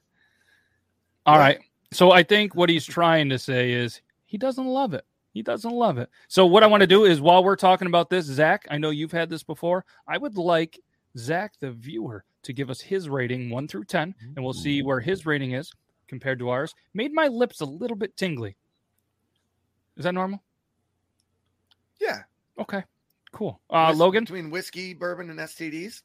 [1.26, 1.60] All Well- right.
[1.92, 5.04] So I think what he's trying to say is he doesn't love it.
[5.34, 6.08] He doesn't love it.
[6.28, 8.90] So what I want to do is while we're talking about this, Zach, I know
[8.90, 9.84] you've had this before.
[10.06, 10.78] I would like
[11.18, 15.00] Zach, the viewer, to give us his rating one through ten, and we'll see where
[15.00, 15.72] his rating is
[16.06, 16.72] compared to ours.
[16.94, 18.56] Made my lips a little bit tingly.
[19.96, 20.40] Is that normal?
[22.00, 22.20] Yeah.
[22.58, 22.84] Okay.
[23.32, 23.60] Cool.
[23.68, 26.02] Uh, Whis- Logan, between whiskey, bourbon, and STDs.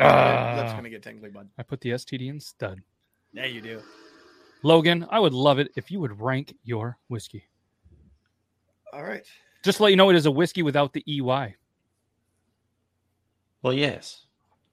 [0.00, 0.54] Ah.
[0.56, 1.48] lips gonna get tingly, bud.
[1.58, 2.80] I put the STD in stud.
[3.32, 3.82] Yeah, you do.
[4.64, 7.44] Logan, I would love it if you would rank your whiskey.
[8.94, 9.26] All right.
[9.64, 11.56] Just to let you know, it is a whiskey without the EY.
[13.62, 14.26] Well, yes.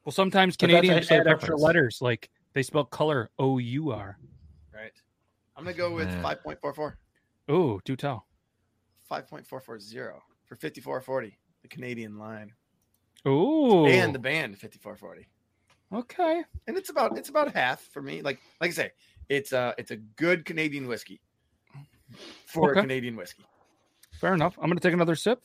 [0.06, 4.18] Well, sometimes But Canadians add extra letters, like they spell color O U R.
[4.74, 4.92] Right.
[5.56, 6.22] I'm gonna go with Yeah.
[6.22, 6.98] 5.44.
[7.50, 8.28] Oh, do tell.
[9.10, 12.54] 5.440 for 5440, the Canadian line.
[13.26, 15.28] Oh, And the band 5440.
[15.94, 16.44] okay.
[16.68, 18.22] and it's about it's about half for me.
[18.22, 18.92] Like like I say,
[19.30, 21.22] it's a it's a good Canadian whiskey
[22.46, 22.80] for Okay.
[22.80, 23.46] a Canadian whiskey.
[24.22, 24.56] Fair enough.
[24.62, 25.42] I'm going to take another sip.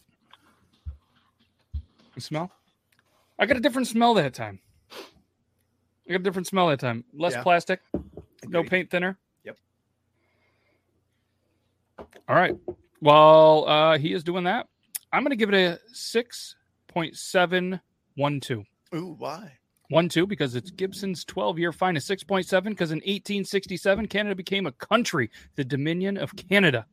[2.14, 2.52] You smell?
[3.38, 4.60] I got a different smell that time.
[4.92, 7.02] I got a different smell that time.
[7.14, 7.42] Less Yeah.
[7.42, 7.80] plastic,
[8.46, 9.18] no paint thinner.
[9.44, 9.56] Yep.
[12.28, 12.54] All right.
[13.00, 14.66] While uh, he is doing that,
[15.10, 18.66] I'm going to give it a 6.712.
[18.94, 19.52] Ooh, why?
[19.88, 24.66] One, two, because it's Gibson's 12 year fine is 6.7, because in 1867, Canada became
[24.66, 26.84] a country, the Dominion of Canada.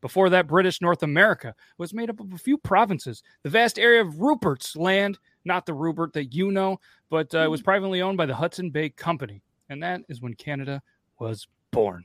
[0.00, 3.22] Before that, British North America was made up of a few provinces.
[3.42, 6.78] The vast area of Rupert's land, not the Rupert that you know,
[7.10, 9.42] but uh, it was privately owned by the Hudson Bay Company.
[9.68, 10.82] And that is when Canada
[11.18, 12.04] was born.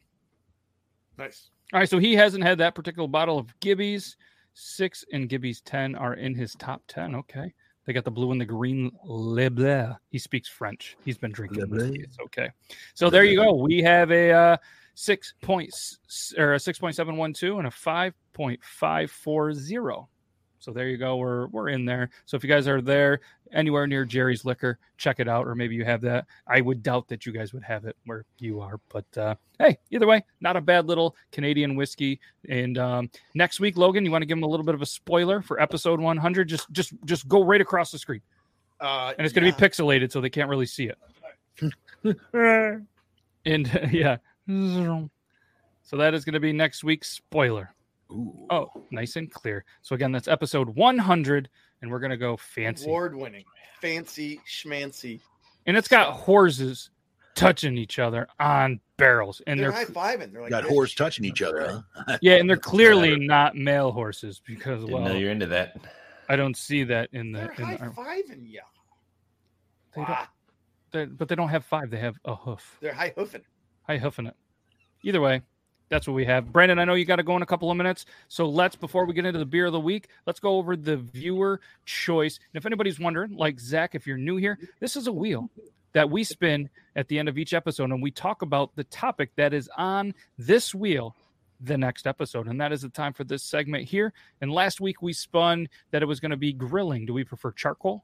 [1.18, 1.52] Nice.
[1.72, 4.18] All right, so he hasn't had that particular bottle of Gibby's.
[4.56, 7.16] Six and Gibby's 10 are in his top 10.
[7.16, 7.54] Okay.
[7.86, 9.94] They got the blue and the green Le Bleu.
[10.10, 10.96] He speaks French.
[11.04, 12.02] He's been drinking whiskey.
[12.02, 12.50] It's okay.
[12.94, 13.54] So there you go.
[13.54, 14.58] We have a uh,
[14.96, 16.00] six points
[16.38, 20.10] or a six point seven one two and a five point five four zero.
[20.60, 21.18] So there you go.
[21.18, 22.10] We're we're in there.
[22.26, 23.20] So if you guys are there
[23.52, 25.46] anywhere near Gerry's Liquor, check it out.
[25.46, 26.26] Or maybe you have that.
[26.48, 28.80] I would doubt that you guys would have it where you are.
[28.88, 32.22] But uh, hey, either way, not a bad little Canadian whiskey.
[32.48, 34.86] And um, next week, Logan, you want to give him a little bit of a
[34.86, 36.48] spoiler for episode 100?
[36.48, 38.22] Just just just go right across the screen,
[38.80, 40.98] Uh, and it's going to be pixelated so they can't really see it.
[43.46, 47.74] and yeah, so that is going to be next week's spoiler.
[48.12, 48.46] Ooh.
[48.50, 49.66] Oh, nice and clear.
[49.82, 51.50] So again, that's episode 100,
[51.82, 52.86] and we're gonna go fancy.
[52.86, 53.44] award winning,
[53.82, 55.20] fancy schmancy.
[55.66, 56.90] And it's got horses
[57.36, 60.32] touching each other on barrels, and they're, they're, high fiving.
[60.32, 60.72] They're like Got this.
[60.72, 61.84] horse touching each other.
[61.96, 62.18] Huh?
[62.22, 65.78] yeah, and they're clearly not male horses because Didn't well, know you're into that.
[66.30, 67.40] I don't see that in the.
[67.40, 68.62] They're In high the fiving you.
[69.96, 71.08] they don't, Wow.
[71.18, 72.78] but they don't have five; they have a hoof.
[72.82, 73.42] They're high hoofing.
[73.88, 74.36] High hoofing it.
[75.04, 75.42] Either way,
[75.94, 76.52] That's what we have.
[76.52, 78.08] Brandon, I know you got to go in a couple of minutes.
[78.28, 80.98] So let's, before we get into the beer of the week, let's go over the
[80.98, 82.38] viewer choice.
[82.38, 85.52] And if anybody's wondering, like Zach, if you're new here, this is a wheel
[85.92, 87.92] that we spin at the end of each episode.
[87.92, 91.16] And we talk about the topic that is on this wheel
[91.62, 92.48] the next episode.
[92.48, 94.14] And that is the time for this segment here.
[94.42, 97.06] And last week we spun that it was going to be grilling.
[97.06, 98.04] Do we prefer charcoal,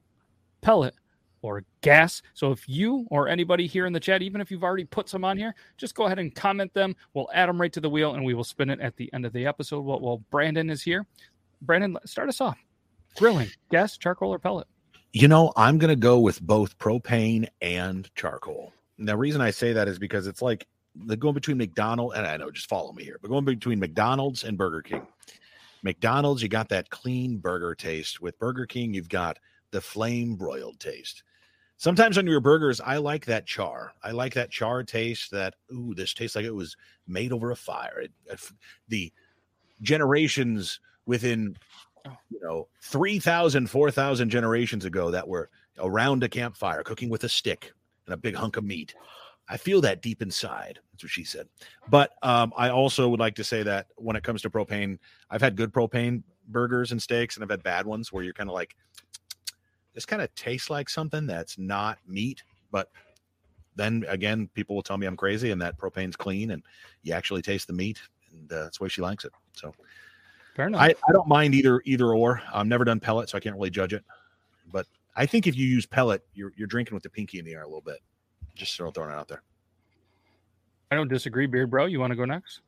[0.61, 0.93] pellet,
[1.41, 2.21] or gas.
[2.33, 5.23] So if you or anybody here in the chat, even if you've already put some
[5.23, 6.95] on here, just go ahead and comment them.
[7.13, 9.25] We'll add them right to the wheel and we will spin it at the end
[9.25, 9.81] of the episode.
[9.81, 11.05] Well, well Brandon is here.
[11.61, 12.57] Brandon, start us off.
[13.15, 14.67] Grilling, gas, charcoal, or pellet?
[15.11, 18.73] You know, I'm going to go with both propane and charcoal.
[18.99, 22.37] The reason I say that is because it's like the going between McDonald's and I
[22.37, 25.07] know, just follow me here, but going between McDonald's and Burger King.
[25.81, 28.21] McDonald's, you got that clean burger taste.
[28.21, 29.39] With Burger King, you've got
[29.71, 31.23] the flame broiled taste.
[31.79, 33.93] Sometimes on your burgers, I like that char.
[34.03, 35.31] I like that char taste.
[35.31, 36.75] That ooh, this tastes like it was
[37.07, 38.01] made over a fire.
[38.01, 38.39] It, it,
[38.89, 39.13] the
[39.81, 41.55] generations within,
[42.05, 42.15] Oh.
[42.29, 47.73] you know, 3,000, 4,000 generations ago that were around a campfire cooking with a stick
[48.05, 48.95] and a big hunk of meat.
[49.49, 50.79] I feel that deep inside.
[50.93, 51.47] That's what she said.
[51.89, 54.97] But um, I also would like to say that when it comes to propane,
[55.29, 58.49] I've had good propane burgers and steaks, and I've had bad ones where you're kind
[58.49, 58.75] of like,
[59.93, 62.43] this kind of tastes like something that's not meat.
[62.71, 62.89] But
[63.75, 66.63] then again, people will tell me I'm crazy and that propane's clean and
[67.03, 67.99] you actually taste the meat,
[68.31, 69.31] and uh, that's the way she likes it.
[69.53, 69.73] So
[70.55, 70.81] Fair enough.
[70.81, 72.41] I, I don't mind either either or.
[72.53, 74.03] I've never done pellet, so I can't really judge it.
[74.73, 77.53] But I think if you use pellet, you're you're drinking with the pinky in the
[77.53, 77.99] air a little bit.
[78.55, 79.41] Just throwing it out there.
[80.91, 81.85] I don't disagree, Beard Bro.
[81.85, 82.59] You want to go next?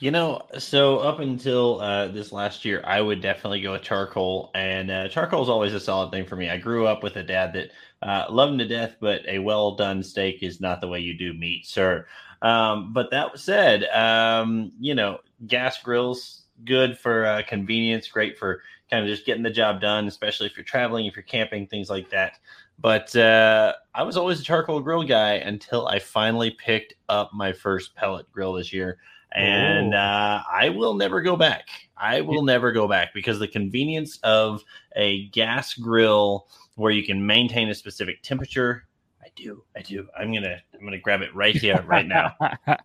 [0.00, 4.52] You know, so up until uh, this last year, I would definitely go with charcoal,
[4.54, 6.48] and uh, charcoal is always a solid thing for me.
[6.48, 7.70] I grew up with a dad that
[8.08, 11.18] uh, loved him to death, but a well done steak is not the way you
[11.18, 12.06] do meat, sir.
[12.42, 18.62] Um, but that said, um, you know, gas grills good for uh, convenience, great for
[18.88, 21.90] kind of just getting the job done, especially if you're traveling, if you're camping, things
[21.90, 22.38] like that.
[22.78, 27.52] But uh, I was always a charcoal grill guy until I finally picked up my
[27.52, 28.98] first pellet grill this year
[29.32, 29.98] and Oh.
[29.98, 31.66] uh, I will never go back.
[31.96, 34.62] I will never go back because the convenience of
[34.96, 38.86] a gas grill where you can maintain a specific temperature.
[39.22, 40.06] I do, I do.
[40.18, 42.34] I'm gonna, I'm gonna grab it right here, right now.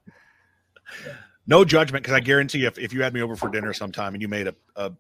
[1.46, 4.14] No judgment, because I guarantee you, if, if you had me over for dinner sometime
[4.14, 4.92] and you made a, a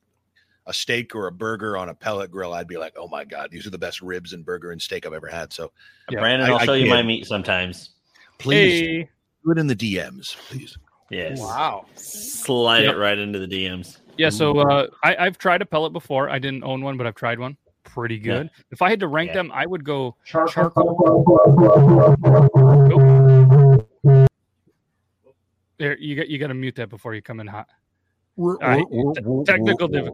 [0.65, 3.49] a steak or a burger on a pellet grill, I'd be like, oh my god,
[3.51, 5.51] these are the best ribs and burger and steak I've ever had.
[5.53, 5.71] So
[6.09, 7.91] Yeah, Brandon, I- I'll I show you my meat sometimes.
[8.39, 9.09] please Hey.
[9.45, 10.77] do it in the DMs, please.
[11.09, 11.39] Yes.
[11.39, 11.85] Wow.
[11.95, 12.95] Slide Yep.
[12.95, 13.97] it right into the DMs.
[14.17, 16.29] Yeah, so uh, I, I've tried a pellet before.
[16.29, 17.57] I didn't own one, but I've tried one.
[17.83, 18.21] Pretty Yeah.
[18.21, 18.49] good.
[18.71, 19.33] If I had to rank Yeah.
[19.35, 21.73] them, I would go Charcoal.
[25.77, 25.97] there.
[25.97, 27.67] You got you got to mute that before you come in hot.
[28.37, 28.83] right.
[29.45, 30.09] Technical diff-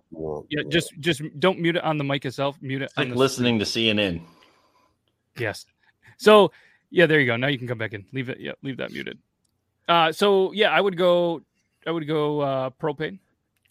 [0.50, 2.58] Yeah, just just don't mute it on the mic itself.
[2.62, 2.86] Mute it.
[2.86, 4.22] It's on like the listening to CNN.
[5.38, 5.66] Yes.
[6.18, 6.52] So
[6.90, 7.36] yeah, there you go.
[7.38, 8.06] Now you can come back in.
[8.14, 8.40] Leave it.
[8.40, 9.20] Yeah, leave that muted.
[9.90, 11.42] Uh, so yeah, I would go.
[11.86, 13.20] I would go uh, propane.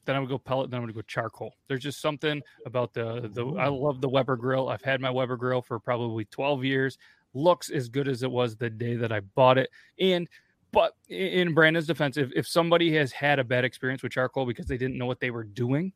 [0.04, 0.70] Then I would go pellet.
[0.70, 1.54] Then I would go charcoal.
[1.68, 3.46] There's just something about the the.
[3.58, 4.68] I love the Weber grill.
[4.68, 6.98] I've had my Weber grill for probably 12 years.
[7.34, 9.70] Looks as good as it was the day that I bought it.
[10.00, 10.28] And
[10.72, 14.66] but in Brandon's defense, if, if somebody has had a bad experience with charcoal because
[14.66, 15.92] they didn't know what they were doing,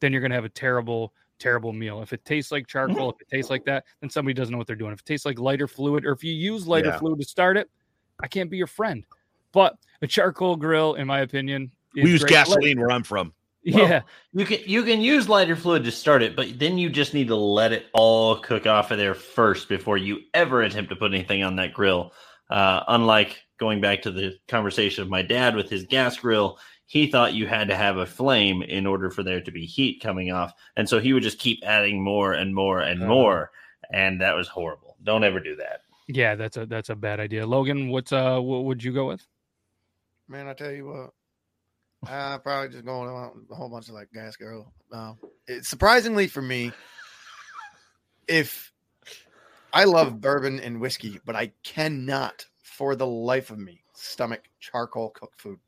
[0.00, 2.02] then you're gonna have a terrible terrible meal.
[2.02, 4.66] If it tastes like charcoal, if it tastes like that, then somebody doesn't know what
[4.66, 4.92] they're doing.
[4.92, 6.98] If it tastes like lighter fluid, or if you use lighter Yeah.
[6.98, 7.70] fluid to start it,
[8.20, 9.04] I can't be your friend.
[9.54, 12.30] But a charcoal grill, in my opinion, is We use great.
[12.30, 13.32] gasoline where I'm from.
[13.66, 14.02] Yeah,
[14.34, 17.28] You can you can use lighter fluid to start it, but then you just need
[17.28, 21.14] to let it all cook off of there first before you ever attempt to put
[21.14, 22.12] anything on that grill.
[22.50, 27.06] Uh, unlike going back to the conversation of my dad with his gas grill, he
[27.10, 30.30] thought you had to have a flame in order for there to be heat coming
[30.30, 33.08] off, and so he would just keep adding more and more and Uh-huh.
[33.10, 33.50] more,
[33.90, 34.96] and that was horrible.
[35.02, 35.80] Don't ever do that.
[36.06, 37.46] yeah, that's a that's a bad idea.
[37.46, 39.26] Logan, what's uh what would you go with?
[40.28, 41.10] Man, I tell you what,
[42.10, 44.72] I'm probably just going with a whole bunch of like gas girl.
[44.92, 46.72] Um, it, surprisingly for me,
[48.26, 48.72] if
[49.72, 55.10] I love bourbon and whiskey, but I cannot for the life of me stomach charcoal
[55.10, 55.58] cooked food.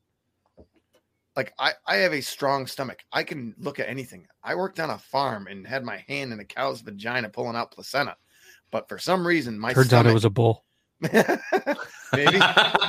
[1.37, 3.05] Like I, I have a strong stomach.
[3.13, 4.27] I can look at anything.
[4.43, 7.73] I worked on a farm and had my hand in a cow's vagina pulling out
[7.73, 8.17] placenta,
[8.71, 10.65] but for some reason my Turns stomach, out it was a bull.
[11.01, 12.41] maybe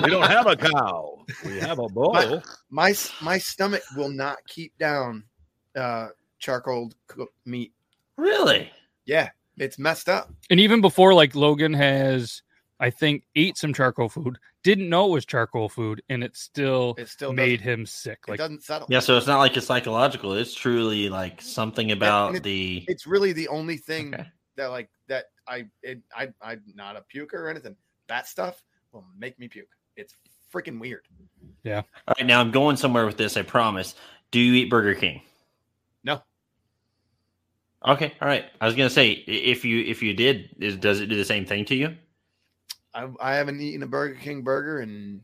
[0.03, 1.25] We don't have a cow.
[1.45, 2.41] We have a bull.
[2.69, 5.23] my s- my stomach will not keep down
[5.75, 6.07] uh
[6.39, 7.73] charcoal cooked meat.
[8.17, 8.71] Really?
[9.05, 10.31] Yeah, it's messed up.
[10.49, 12.41] And even before like Logan has
[12.79, 16.93] I think ate some charcoal food, didn't know it was charcoal food, and it still
[16.97, 18.19] It still made him sick.
[18.27, 18.87] It Like doesn't settle.
[18.89, 20.33] Yeah, so it's not like it's psychological.
[20.33, 22.85] It's truly like something about it- the.
[22.87, 24.27] It's really the only thing Okay.
[24.57, 27.75] that like that I it, I I'm not a puker or anything.
[28.07, 29.67] That stuff will make me puke.
[29.95, 30.13] It's
[30.53, 31.07] freaking weird.
[31.63, 31.81] Yeah.
[32.07, 33.37] All right, now I'm going somewhere with this.
[33.37, 33.95] I promise.
[34.31, 35.21] Do you eat Burger King?
[36.03, 36.21] No.
[37.85, 38.45] Okay, all right.
[38.59, 41.45] I was gonna say if you if you did, is, does it do the same
[41.45, 41.95] thing to you?
[42.93, 45.21] I I haven't eaten a Burger King burger and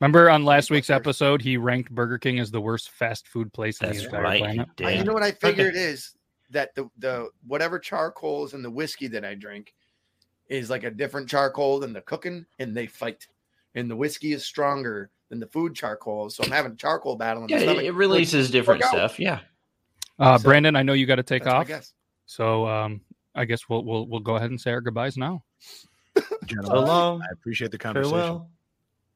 [0.00, 3.80] remember on last week's episode, he ranked Burger King as the worst fast food place
[3.80, 4.40] in the entire right.
[4.40, 4.68] planet.
[4.78, 5.06] you I, you did.
[5.06, 5.76] know what I figure Okay.
[5.76, 6.14] it is
[6.50, 9.74] that the the whatever charcoals and the whiskey that I drink
[10.48, 13.26] is like a different charcoal than the cooking, and they fight.
[13.74, 17.44] And the whiskey is stronger than the food charcoal, so I'm having a charcoal battle
[17.44, 17.84] in Yeah, my it, stomach.
[17.84, 19.20] it releases different stuff.
[19.20, 19.40] Yeah.
[20.18, 21.92] Uh, So- Brandon, I know you got to take off, guess.
[22.26, 23.00] so um,
[23.34, 25.42] I guess we'll we'll we'll go ahead and say our goodbyes now.
[26.16, 27.22] So Gentlemen, long.
[27.22, 28.16] I appreciate the conversation.
[28.18, 28.50] Farewell.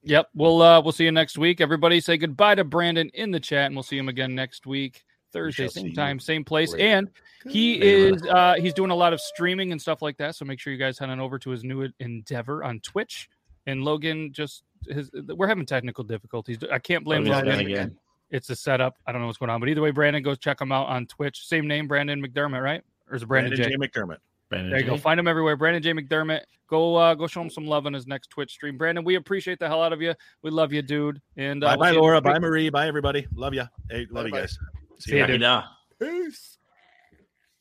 [0.05, 1.61] Yep, we'll uh, we'll see you next week.
[1.61, 5.05] Everybody, say goodbye to Brandon in the chat, and we'll see him again next week,
[5.33, 6.73] Thursday, same time, same place.
[6.73, 6.85] later.
[6.85, 7.11] And
[7.49, 8.15] he Later.
[8.15, 10.37] is uh, he's doing a lot of streaming and stuff like that.
[10.37, 13.29] So make sure you guys head on over to his new endeavor on Twitch.
[13.67, 16.59] And Logan just his we're having technical difficulties.
[16.71, 17.47] I can't blame Logan.
[17.47, 17.97] done again.
[18.31, 18.97] It's a setup.
[19.07, 21.07] I don't know what's going on, but either way, Brandon, go check him out on
[21.07, 21.47] Twitch.
[21.47, 22.83] Same name, Brandon McDermott, right?
[23.11, 23.77] Or is it Brandon, Brandon J?
[23.77, 24.01] J.
[24.01, 24.17] McDermott.
[24.49, 24.97] Brandon There you go.
[24.97, 25.55] Find him everywhere.
[25.57, 25.93] Brandon J.
[25.93, 26.41] McDermott.
[26.67, 28.79] Go uh, go show him some love on his next Twitch stream.
[28.79, 30.15] Brandon, we appreciate the hell out of you.
[30.43, 31.21] We love you, dude.
[31.37, 32.21] And uh, Bye, we'll bye, Laura.
[32.23, 32.39] Bye.
[32.39, 32.71] Marie.
[32.71, 33.27] Bye, everybody.
[33.35, 33.65] Love you.
[33.91, 34.41] Hey, love you Bye-bye.
[34.41, 34.59] guys.
[35.03, 35.27] See ya, ya.
[35.27, 35.41] dude.
[35.41, 35.65] Yakida.
[35.99, 36.59] Peace.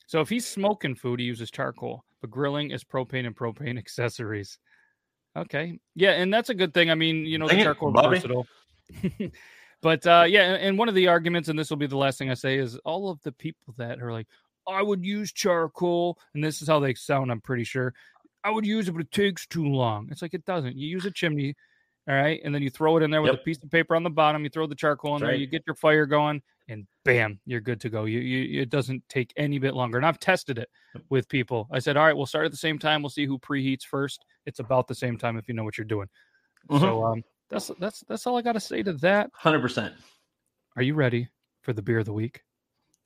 [0.06, 4.58] So if he's smoking food, he uses charcoal, but grilling is propane and propane accessories.
[5.36, 5.78] Okay.
[5.94, 6.90] Yeah, and that's a good thing.
[6.90, 8.16] I mean, you know, the Dang it, charcoal is Bobby.
[8.16, 8.46] versatile.
[9.80, 12.18] but uh yeah, and and one of the arguments, and this will be the last
[12.18, 14.26] thing I say, is all of the people that are like,
[14.68, 17.94] I would use charcoal, and this is how they sound, I'm pretty sure.
[18.44, 20.08] I would use it, but it takes too long.
[20.10, 20.76] It's like it doesn't.
[20.76, 21.54] You use a chimney,
[22.08, 23.40] all right, and then you throw it in there with Yep.
[23.40, 24.42] a piece of paper on the bottom.
[24.44, 25.40] You throw the charcoal in That's there, right.
[25.40, 28.04] you get your fire going, and bam, you're good to go.
[28.06, 29.98] You, you it doesn't take any bit longer.
[29.98, 30.68] And I've tested it
[31.10, 31.68] with people.
[31.70, 33.02] I said, all right, we'll start at the same time.
[33.02, 34.24] We'll see who preheats first.
[34.46, 36.08] It's about the same time if you know what you're doing.
[36.70, 36.80] Mhm.
[36.80, 39.30] So um, that's that's that's all I got to say to that.
[39.34, 39.94] Hundred percent.
[40.76, 41.28] Are you ready
[41.62, 42.42] for the beer of the week?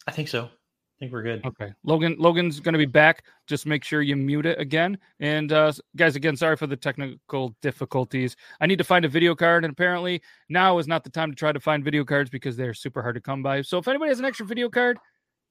[0.07, 0.51] I think so.
[0.97, 1.45] I think we're good.
[1.45, 2.17] Okay, Logan.
[2.19, 3.25] Logan's going to be back.
[3.47, 4.97] Just make sure you mute it again.
[5.21, 8.35] And uh, guys, again, sorry for the technical difficulties.
[8.63, 11.37] I need to find a video card, and apparently now is not the time to
[11.37, 13.61] try to find video cards because they're super hard to come by.
[13.61, 14.99] So if anybody has an extra video card,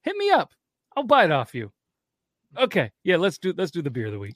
[0.01, 0.51] hit me up.
[0.97, 1.71] I'll buy it off you.
[2.57, 4.35] Okay, yeah, let's do let's do the beer of the week.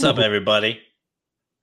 [0.00, 0.80] What's up, everybody?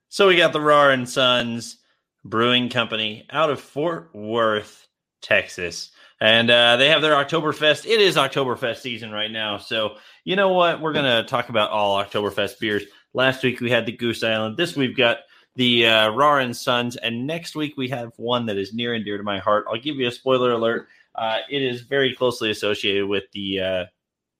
[0.10, 1.78] So we got the Rahr and Sons
[2.24, 4.88] Brewing Company out of Fort Worth,
[5.24, 5.90] Texas,
[6.22, 7.88] and uh, they have their Oktoberfest.
[7.88, 10.80] It is Oktoberfest season right now, so you know what?
[10.80, 12.84] We're gonna talk about all Oktoberfest beers.
[13.16, 14.56] Last week we had the Goose Island.
[14.56, 15.22] This we've got
[15.56, 19.04] the uh, Rahr and Sons, and next week we have one that is near and
[19.04, 19.66] dear to my heart.
[19.68, 20.90] I'll give you a spoiler alert.
[21.16, 23.86] Uh, it is very closely associated with the uh,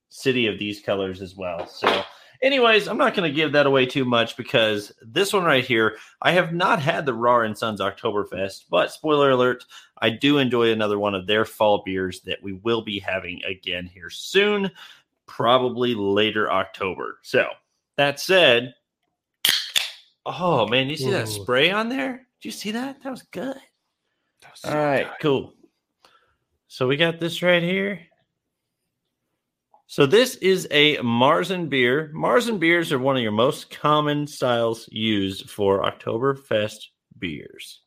[0.08, 1.66] city of these colors as well.
[1.66, 2.04] So
[2.40, 5.96] Anyways, I'm not going to give that away too much because this one right here,
[6.22, 9.64] I have not had the Rahr and Sons Oktoberfest, but spoiler alert,
[9.98, 13.86] I do enjoy another one of their fall beers that we will be having again
[13.86, 14.70] here soon,
[15.26, 17.18] probably later October.
[17.22, 17.48] So
[17.96, 18.74] that said,
[20.24, 22.26] oh man, you see that spray on there?
[22.40, 23.02] Did you see that?
[23.02, 23.56] That was good.
[24.64, 25.54] All right, cool.
[26.68, 28.00] So we got this right here.
[29.90, 32.12] So this is a Marzen beer.
[32.14, 37.80] Marzen beers are one of your most common styles used for Oktoberfest beers.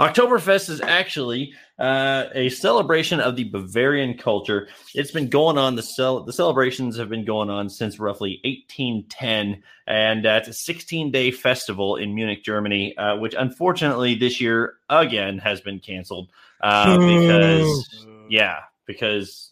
[0.00, 4.66] Oktoberfest is actually uh, a celebration of the Bavarian culture.
[4.96, 5.76] It's been going on.
[5.76, 10.52] The cel- the celebrations have been going on since roughly 1810, and uh, it's a
[10.52, 16.30] 16 day festival in Munich, Germany, uh, which unfortunately this year again has been canceled
[16.62, 19.51] uh, because yeah, because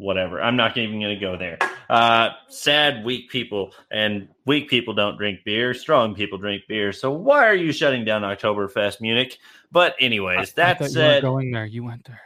[0.00, 0.42] whatever.
[0.42, 1.58] I'm not even going to go there.
[1.88, 5.74] Uh, sad, weak people, and weak people don't drink beer.
[5.74, 6.92] Strong people drink beer.
[6.92, 9.38] So why are you shutting down Oktoberfest, Munich?
[9.70, 11.66] But anyways, I that thought you said, going there.
[11.66, 12.20] You went there.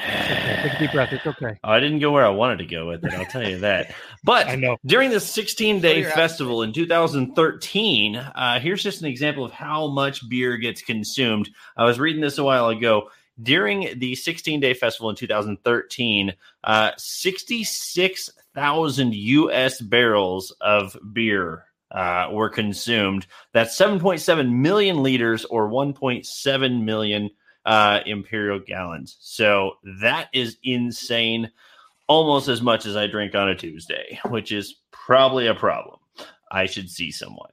[0.00, 1.12] Okay, take a deep breath.
[1.12, 1.58] It's okay.
[1.64, 3.12] I didn't go where I wanted to go with it.
[3.14, 3.94] I'll tell you that.
[4.22, 4.76] But I know.
[4.86, 9.50] during the 16 So day you're festival in 2013, uh, here's just an example of
[9.50, 11.50] how much beer gets consumed.
[11.76, 13.10] I was reading this a while ago.
[13.42, 16.32] During the 16 day festival in 2013,
[16.64, 23.26] uh, 66,000 US barrels of beer uh, were consumed.
[23.52, 27.30] That's 7.7 million liters or 1.7 million
[27.64, 29.16] uh, imperial gallons.
[29.20, 31.50] So that is insane.
[32.08, 35.98] Almost as much as I drink on a Tuesday, which is probably a problem.
[36.50, 37.50] I should see someone.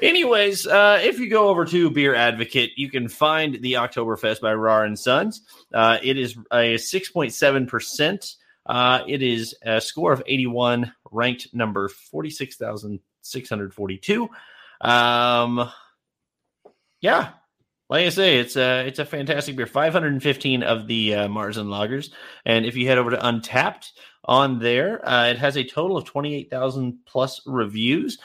[0.00, 4.54] Anyways, uh, if you go over to Beer Advocate, you can find the Oktoberfest by
[4.54, 5.42] Rahr and Sons.
[5.72, 8.36] Uh, it is a 6.7%.
[8.64, 14.28] Uh, it is a score of 81, ranked number 46,642.
[14.80, 15.68] Um,
[17.00, 17.30] yeah,
[17.92, 19.66] like I say, it's a it's a fantastic beer.
[19.66, 22.10] 515 of the uh, and lagers,
[22.46, 23.90] and if you head over to Untappd
[24.24, 28.18] on there, uh, it has a total of 28,000 plus reviews.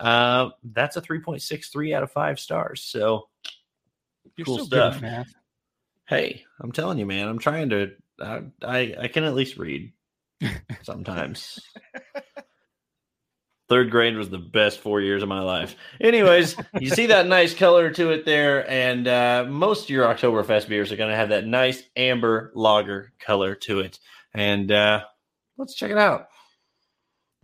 [0.00, 2.82] Uh, that's a 3.63 out of five stars.
[2.82, 3.28] So
[4.36, 5.26] You're cool so good at stuff.
[6.06, 7.92] Hey, I'm telling you, man, I'm trying to.
[8.20, 9.92] I I, I can at least read
[10.82, 11.58] sometimes.
[13.66, 15.74] Third grade was the best four years of my life.
[15.98, 20.68] Anyways, you see that nice color to it there, and uh, most of your Oktoberfest
[20.68, 23.98] beers are going to have that nice amber lager color to it.
[24.34, 25.04] And uh,
[25.56, 26.28] let's check it out.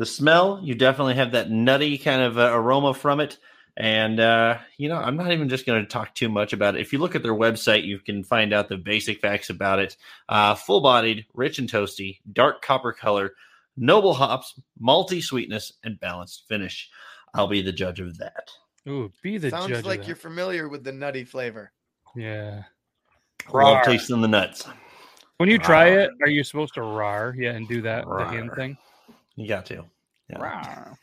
[0.01, 3.37] The smell, you definitely have that nutty kind of uh, aroma from it.
[3.77, 6.81] And, uh, you know, I'm not even just going to talk too much about it.
[6.81, 9.99] If you look at their website, you can find out the basic facts about it.
[10.27, 13.35] Uh, Full bodied, rich and toasty, dark copper color,
[13.77, 16.89] noble hops, malty sweetness, and balanced finish.
[17.35, 18.49] I'll be the judge of that.
[18.89, 19.75] Ooh, be the Sounds judge.
[19.77, 21.73] Sounds like of you're familiar with the nutty flavor.
[22.17, 22.63] Yeah.
[23.53, 23.85] Love Rawr.
[23.85, 24.67] tasting the nuts.
[25.37, 27.35] When you try it, are you supposed to rar?
[27.37, 28.79] Yeah, and do that the hand thing.
[29.41, 29.85] You got to.
[30.29, 30.85] Yeah.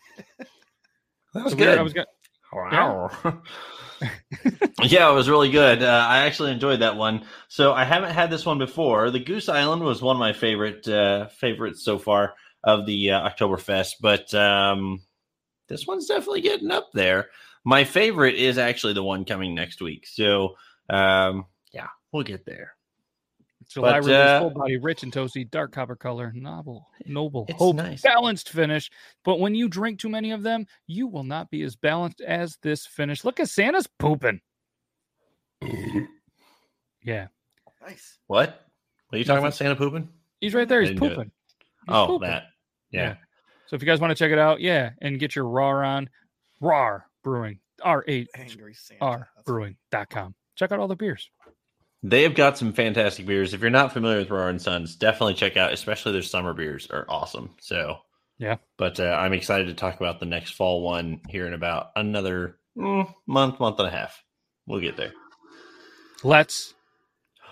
[1.33, 1.77] That was So we- good.
[1.77, 2.07] I was gonna,
[2.53, 3.11] Wow.
[4.83, 5.83] yeah, it was really good.
[5.83, 7.25] Uh, I actually enjoyed that one.
[7.49, 9.11] So I haven't had this one before.
[9.11, 13.29] The Goose Island was one of my favorite uh, favorites so far of the uh,
[13.29, 15.01] Oktoberfest, but um,
[15.67, 17.27] this one's definitely getting up there.
[17.65, 20.07] My favorite is actually the one coming next week.
[20.07, 20.55] So
[20.89, 22.76] um, yeah, we'll get there.
[23.69, 27.57] July But, River's uh, full body, rich and toasty, dark copper color, novel, noble, It's
[27.59, 28.01] hope, nice.
[28.01, 28.89] balanced finish.
[29.25, 32.57] But when you drink too many of them, you will not be as balanced as
[32.61, 33.25] this finish.
[33.25, 34.39] Look at Santa's pooping.
[37.03, 37.27] yeah,
[37.85, 38.17] Nice.
[38.27, 38.67] What?
[39.09, 39.53] What are you talking about?
[39.53, 40.09] Santa pooping?
[40.41, 40.81] he's right there.
[40.81, 41.09] He's didn't do it.
[41.15, 41.31] pooping.
[41.87, 42.29] He's Oh, pooping.
[42.29, 42.43] that.
[42.91, 43.15] Yeah.
[43.67, 46.09] So if you guys want to check it out, yeah, and get your raw on,
[46.61, 49.03] raw brewing, R A Angry Santa.
[49.03, 50.35] R That's brewing.com.
[50.55, 51.29] Check out all the beers.
[52.03, 53.53] They've got some fantastic beers.
[53.53, 56.87] If you're not familiar with Rahr and Sons, definitely check out, especially their summer beers
[56.91, 57.55] are awesome.
[57.59, 57.97] So,
[58.37, 58.57] Yeah.
[58.77, 62.57] But uh, I'm excited to talk about the next fall one here in about another
[62.77, 64.23] mm, month, month and a half.
[64.67, 65.11] We'll get there.
[66.23, 66.75] Let's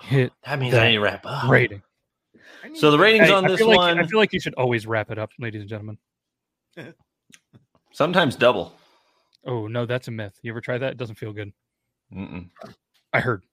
[0.02, 1.50] hit That means That I need to wrap up.
[1.50, 1.82] rating.
[2.76, 4.86] So the ratings Hey, on I this like- one I feel like you should always
[4.86, 5.98] wrap it up, ladies and gentlemen.
[7.94, 8.76] sometimes double.
[9.46, 10.38] Oh no, that's a myth.
[10.42, 10.92] You ever try that?
[10.92, 11.52] It doesn't feel good.
[12.14, 12.50] Mm-mm.
[13.14, 13.44] I heard.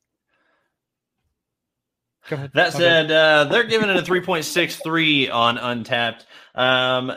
[2.29, 2.51] Go ahead.
[2.55, 3.09] That My bad.
[3.09, 6.25] said, uh, they're giving it a 3.63 on Untappd.
[6.55, 7.13] Um,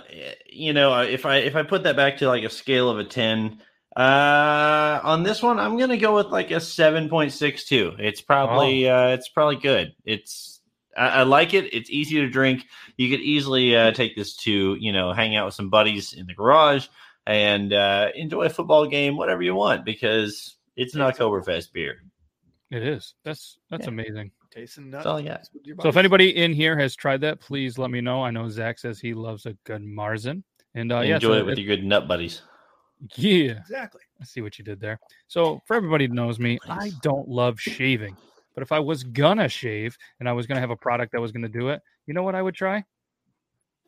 [0.50, 3.04] you know, if I if I put that back to like a scale of a
[3.04, 3.62] 10,
[3.96, 8.00] uh, on this one, I'm gonna go with like a 7.62.
[8.00, 9.94] It's probably uh, it's probably good.
[10.06, 10.62] It's
[10.98, 11.74] I, I like it.
[11.74, 12.66] It's easy to drink.
[12.98, 16.26] You could easily uh, take this to you know hang out with some buddies in
[16.28, 16.88] the garage
[17.28, 21.98] and uh, enjoy a football game, whatever you want, because it's an Oktoberfest beer.
[22.72, 23.14] it is.
[23.24, 23.90] That's that's Yeah.
[23.90, 24.32] amazing.
[24.56, 25.06] Tasting That's nuts.
[25.06, 25.50] all I got.
[25.82, 28.24] So if anybody in here has tried that, please let me know.
[28.24, 30.44] I know Zach says he loves a good Marzen.
[30.76, 32.42] And uh, yeah, enjoy so it with if- your good nut buddies.
[33.16, 33.52] yeah.
[33.60, 34.02] Exactly.
[34.22, 35.00] I see what you did there.
[35.28, 38.16] So for everybody who knows me, I don't love shaving.
[38.54, 41.34] But if I was gonna shave and I was gonna have a product that was
[41.34, 42.78] gonna do it, you know what I would try?
[42.78, 42.84] I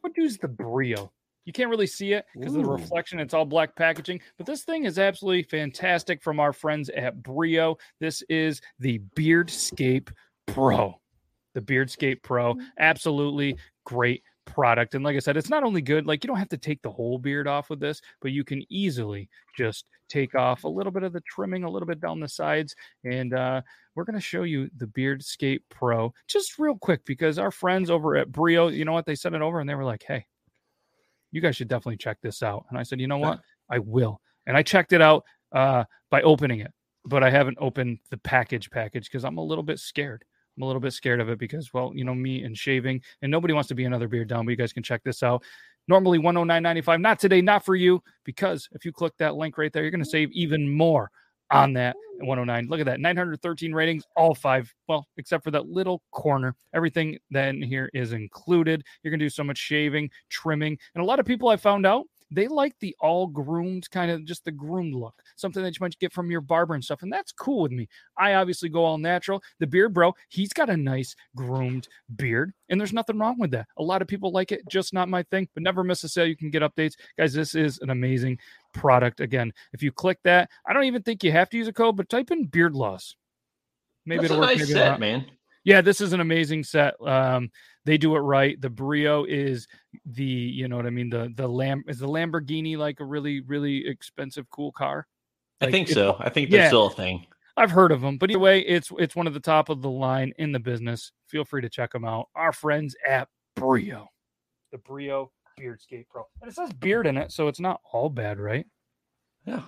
[0.03, 1.11] would use the Brio.
[1.45, 3.22] You can't really see it because of the reflection.
[3.22, 7.78] It's all black packaging, but this thing is absolutely fantastic from our friends at Brio.
[8.01, 10.09] This is the Beardscape
[10.48, 11.00] Pro.
[11.54, 12.56] The Beardscape Pro.
[12.80, 14.95] Absolutely great product.
[14.95, 16.89] And like I said, it's not only good, like you don't have to take the
[16.89, 21.04] whole beard off with this, but you can easily just take off a little bit
[21.04, 22.76] of the trimming, a little bit down the sides.
[23.04, 23.62] And uh,
[23.93, 28.16] we're going to show you the Beardscape Pro just real quick because our friends over
[28.18, 29.06] at Brio, you know what?
[29.06, 30.26] They sent it over and they were like, hey,
[31.32, 32.66] you guys should definitely check this out.
[32.70, 33.41] And I said, you know what?
[33.70, 34.22] I will.
[34.45, 36.72] And I checked it out uh, by opening it,
[37.06, 40.24] but I haven't opened the package package because I'm a little bit scared.
[40.58, 43.32] I'm a little bit scared of it because, well, you know, me and shaving, and
[43.32, 45.43] nobody wants to be another beard down, but you guys can check this out.
[45.88, 49.84] Normally 109.95, not today, not for you, because if you click that link right there,
[49.84, 51.10] you're going to save even more
[51.51, 52.68] on that 109.
[52.70, 54.74] Look at that, 913 ratings, all five.
[54.88, 56.55] Well, except for that little corner.
[56.74, 58.84] Everything then here is included.
[59.01, 61.86] You're going to do so much shaving, trimming, and a lot of people I found
[61.86, 65.80] out they like the all groomed kind of just the groomed look, something that you
[65.82, 67.02] might get from your barber and stuff.
[67.04, 67.88] And that's cool with me.
[68.18, 69.42] I obviously go all natural.
[69.60, 73.68] The beard bro, he's got a nice groomed beard, and there's nothing wrong with that.
[73.78, 76.26] A lot of people like it, just not my thing, but never miss a sale.
[76.26, 76.94] You can get updates.
[77.18, 78.40] Guys, this is an amazing
[78.74, 79.20] product.
[79.20, 81.96] Again, if you click that, I don't even think you have to use a code,
[81.98, 83.16] but type in Beard Laws.
[84.06, 84.50] Maybe That's it'll a work.
[84.50, 85.00] nice maybe set, not.
[85.00, 85.26] man.
[85.68, 86.93] Yeah, this is an amazing set.
[87.05, 87.51] Um,
[87.84, 88.59] they do it right.
[88.61, 89.68] The Brio is
[90.05, 91.09] the, you know what I mean.
[91.09, 95.07] The the Lam is the Lamborghini like a really really expensive cool car.
[95.59, 96.15] I think so.
[96.22, 96.68] I think they're yeah.
[96.70, 97.28] still a thing.
[97.57, 99.89] I've heard of them, but either way, it's it's one of the top of the
[99.89, 101.11] line in the business.
[101.28, 102.30] Feel free to check them out.
[102.34, 104.07] Our friends at Brio,
[104.72, 108.07] the Brio Beard Beardscape Pro, and it says beard in it, so it's not all
[108.07, 108.65] bad, right?
[109.45, 109.63] Yeah.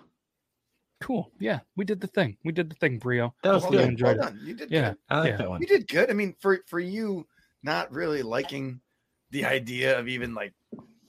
[1.01, 1.31] Cool.
[1.39, 2.37] Yeah, we did the thing.
[2.43, 3.33] We did the thing, Brio.
[3.43, 3.87] That was Well good.
[3.87, 4.35] enjoyed well it.
[4.43, 4.89] You did Yeah.
[4.89, 4.97] good.
[5.09, 5.37] I like Yeah.
[5.37, 5.61] that one.
[5.61, 6.09] You did good.
[6.09, 7.25] I mean, for for you
[7.63, 8.81] not really liking
[9.31, 10.53] the idea of even like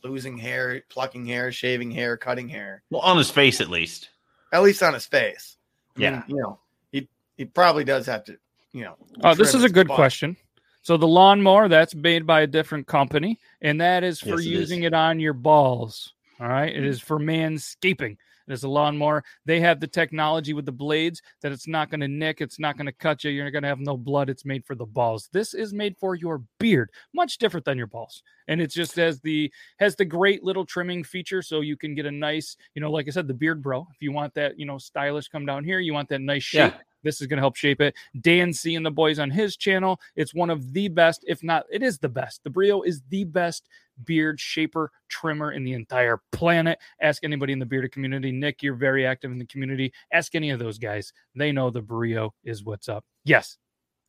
[0.05, 4.11] losing hair, plucking hair, shaving hair, cutting hair, Well, on his face at least.
[4.53, 5.57] at least on his face.
[5.97, 6.23] I mean, Yeah.
[6.29, 6.61] you know,
[6.93, 8.39] he he probably does have to,
[8.73, 8.97] you know.
[9.25, 9.97] Oh, this is a good butt.
[9.97, 10.37] question.
[10.83, 14.83] So the lawnmower that's made by a different company, and that is for Yes, using
[14.85, 14.87] is.
[14.89, 16.15] it on your balls.
[16.39, 16.87] All right, it mm.
[16.87, 18.17] is for manscaping.
[18.53, 19.23] Is a lawnmower.
[19.45, 22.77] They have the technology with the blades that it's not going to nick, it's not
[22.77, 23.31] going to cut you.
[23.31, 24.31] You're going to have no blood.
[24.31, 25.29] It's made for the balls.
[25.33, 28.23] This is made for your beard, much different than your balls.
[28.49, 32.07] And it just has the has the great little trimming feature, so you can get
[32.07, 33.87] a nice, you know, like I said, the beard bro.
[33.95, 36.73] If you want that, you know, stylish come down here, you want that nice shape.
[36.73, 36.81] Yeah.
[37.03, 37.95] This is going to help shape it.
[38.21, 40.01] Dan C and the boys on his channel.
[40.17, 42.43] It's one of the best, if not, it is the best.
[42.45, 43.69] The Brio is the best
[44.05, 46.79] beard shaper trimmer in the entire planet.
[47.01, 48.33] Ask anybody in the bearded community.
[48.33, 49.93] Nick, you're very active in the community.
[50.13, 51.13] Ask any of those guys.
[51.35, 53.05] They know the Brio is what's up.
[53.25, 53.59] Yes.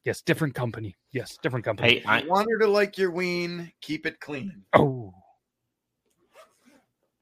[0.05, 0.21] Yes.
[0.21, 0.95] Different company.
[1.11, 1.37] Yes.
[1.43, 1.99] Different company.
[1.99, 4.63] Hey, I, You want her to like your ween, keep it clean.
[4.73, 5.13] Oh.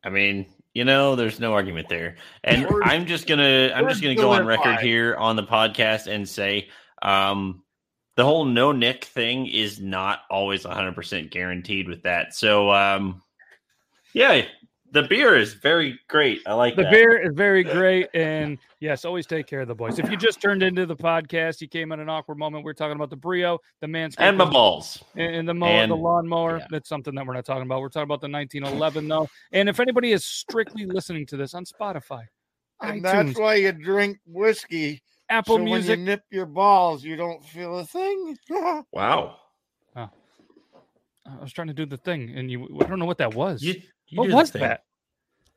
[0.04, 2.18] I mean, you know, there's no argument there.
[2.44, 4.82] And Words- I'm just gonna I'm just gonna go on record lie.
[4.82, 6.70] here on the podcast and say
[7.02, 7.64] um
[8.16, 12.34] the whole no nick thing is not always 100% guaranteed with that.
[12.34, 13.22] So um
[14.14, 14.44] yeah,
[14.92, 16.42] the beer is very great.
[16.48, 16.92] I like The that.
[16.92, 18.08] beer is very great.
[18.14, 20.00] And yes, always take care of the boys.
[20.00, 22.64] If you just turned into the podcast, you came at an awkward moment.
[22.66, 25.04] We're talking about the Brio, the man's and my balls.
[25.16, 26.58] and, and the mower, the And- lawnmower.
[26.58, 26.68] yeah.
[26.72, 27.82] That's something that we're not talking about.
[27.82, 29.28] We're talking about the 1911 though.
[29.52, 32.24] And if anybody is strictly listening to this on Spotify,
[32.82, 35.02] And iTunes, that's why you drink whiskey.
[35.30, 38.36] Apple so Music, when you nip your balls, you don't feel a thing.
[38.92, 39.36] Wow.
[39.96, 43.62] I was trying to do the thing, and you I don't know what that was.
[43.62, 43.76] You,
[44.10, 44.84] you what was that?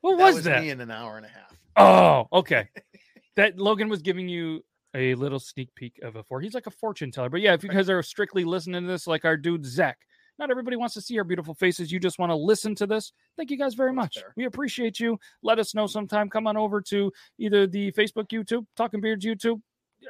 [0.01, 0.63] What that was, was that?
[0.63, 1.57] me in an hour and a half.
[1.77, 2.69] Oh, okay.
[3.37, 6.41] that Logan was giving you a little sneak peek of a four.
[6.41, 7.31] He's like a fortune teller.
[7.31, 9.99] But yeah, if you guys are strictly listening to this, like our dude Zach,
[10.39, 11.93] not everybody wants to see our beautiful faces.
[11.93, 13.13] You just want to listen to this.
[13.37, 14.19] Thank you guys very much.
[14.37, 15.19] We appreciate you.
[15.43, 16.29] Let us know sometime.
[16.29, 19.61] Come on over to either the Facebook, YouTube, Talking Beards YouTube.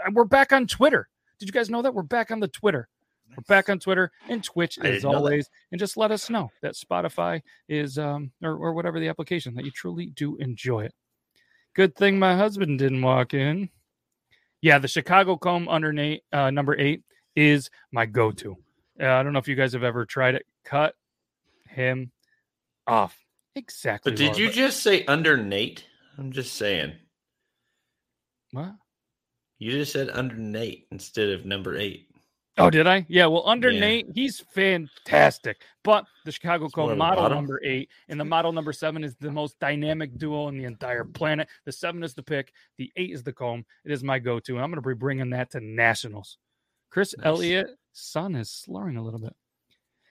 [0.05, 1.09] Uh, We're back on Twitter.
[1.39, 1.95] Did you guys know that?
[1.95, 2.89] We're back on the Twitter.
[3.37, 5.17] We're back on Twitter and Twitch as didn't know that.
[5.17, 5.51] always.
[5.71, 9.65] And just let us know that Spotify is um or, or whatever the application that
[9.65, 10.95] you truly do enjoy it.
[11.75, 13.71] Good thing my husband didn't walk in.
[14.61, 17.03] Yeah, the Chicago comb under Nate, uh, number eight
[17.35, 18.57] is my go-to.
[19.01, 20.47] Uh, I don't know if you guys have ever tried it.
[20.65, 20.95] Cut
[21.69, 22.13] him
[22.87, 23.19] off.
[23.57, 24.13] Exactly.
[24.13, 25.87] But did you just say under Nate?
[26.19, 26.93] I'm just saying.
[28.53, 28.75] what?
[29.59, 32.09] You just said under Nate instead of number eight.
[32.59, 33.07] Oh, did I?
[33.09, 33.27] Yeah.
[33.27, 33.81] Well, under Yeah.
[33.81, 35.63] Nate, he's fantastic.
[35.85, 39.31] But the Chicago It's Code model number eight and the model number seven is the
[39.33, 41.49] most dynamic duo on the entire planet.
[41.65, 42.53] The seven is the pick.
[42.77, 43.65] The eight is the comb.
[43.85, 46.37] It is my go-to, and I'm going to be bringing that to nationals.
[46.91, 47.27] Chris Nice.
[47.27, 49.35] Elliott, son is slurring a little bit.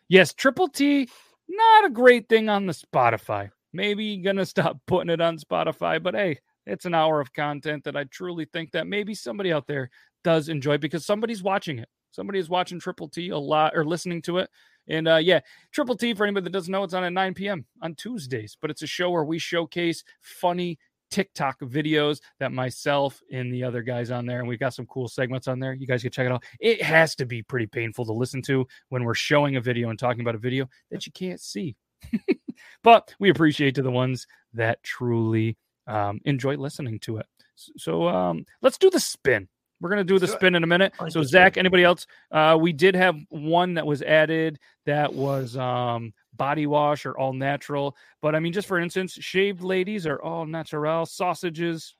[0.10, 1.08] Yes, Triple T,
[1.48, 3.52] not a great thing on the Spotify.
[3.72, 7.96] Maybe gonna stop putting it on Spotify, but hey, it's an hour of content that
[7.96, 9.89] I truly think that maybe somebody out there
[10.24, 11.88] does enjoy because somebody's watching it.
[12.12, 14.49] Somebody is watching Triple T a lot or listening to it.
[14.88, 15.41] And uh, yeah,
[15.72, 17.66] Triple T, for anybody that doesn't know, it's on at 9 p.m.
[17.82, 20.78] on Tuesdays, but it's a show where we showcase funny
[21.12, 25.07] TikTok videos that myself and the other guys on there, and we got some cool
[25.07, 25.74] segments on there.
[25.74, 26.43] You guys can check it out.
[26.59, 29.99] It has to be pretty painful to listen to when we're showing a video and
[29.99, 31.76] talking about a video that you can't see.
[32.84, 37.26] but we appreciate to the ones that truly um, enjoy listening to it.
[37.55, 39.47] So um, let's do the spin.
[39.82, 40.93] We're gonna do the spin in a minute.
[41.09, 42.05] So Zach, anybody else?
[42.32, 47.34] Uh, we did have one that was added that was um, body wash or all
[47.34, 47.95] natural.
[48.21, 51.05] But I mean, just for instance, shaved ladies are all natural.
[51.05, 51.95] Sausages,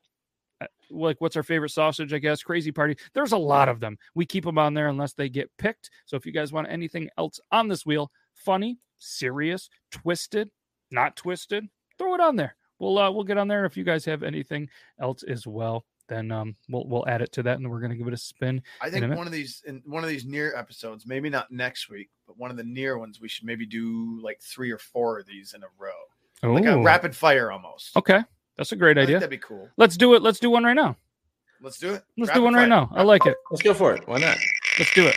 [0.62, 2.14] uh, like what's our favorite sausage?
[2.14, 2.96] I guess Crazy Party.
[3.14, 3.98] There's a lot of them.
[4.14, 5.90] We keep them on there unless they get picked.
[6.06, 10.50] So if you guys want anything else on this wheel, funny, serious, twisted,
[10.92, 11.68] not twisted,
[11.98, 12.56] throw it on there.
[12.80, 13.66] We'll uh, we'll get on there.
[13.66, 14.70] If you guys have anything
[15.00, 18.08] else as well, then um, we'll we'll add it to that, and we're gonna give
[18.08, 18.62] it a spin.
[18.82, 22.10] I think one of these in one of these near episodes, maybe not next week,
[22.28, 25.26] but one of the near ones, we should maybe do like three or four of
[25.26, 27.96] these in a row, like a rapid fire almost.
[27.96, 28.22] Okay,
[28.58, 29.20] that's a great I think idea.
[29.20, 29.70] that'd be cool.
[29.78, 30.22] Let's do it.
[30.22, 30.98] Let's do one right now.
[31.62, 32.04] Let's do it.
[32.18, 32.90] Let's Rapid do one right now.
[32.92, 33.38] I like it.
[33.52, 34.08] Let's go for it.
[34.08, 34.36] Why not?
[34.80, 35.16] Let's do it.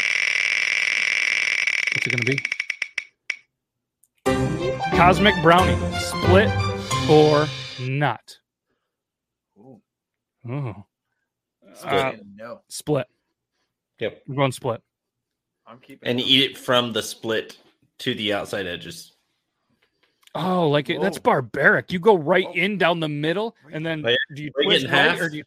[1.94, 2.38] What's it gonna be?
[4.96, 6.50] Cosmic brownie, split
[7.10, 7.48] or
[7.80, 8.38] not?
[10.48, 10.74] Ooh,
[11.66, 11.92] Oh, Split.
[11.94, 13.06] Uh, no, split.
[13.98, 14.22] Yep.
[14.28, 14.82] We're going split.
[15.66, 16.08] I'm keeping.
[16.08, 16.24] And it.
[16.24, 17.56] eat it from the split
[18.00, 19.12] to the outside edges.
[20.34, 21.92] Oh, like it, that's barbaric.
[21.92, 22.52] You go right Whoa.
[22.52, 24.16] in down the middle, and then Oh, yeah.
[24.34, 25.20] do you Break it in half.
[25.20, 25.44] or do you?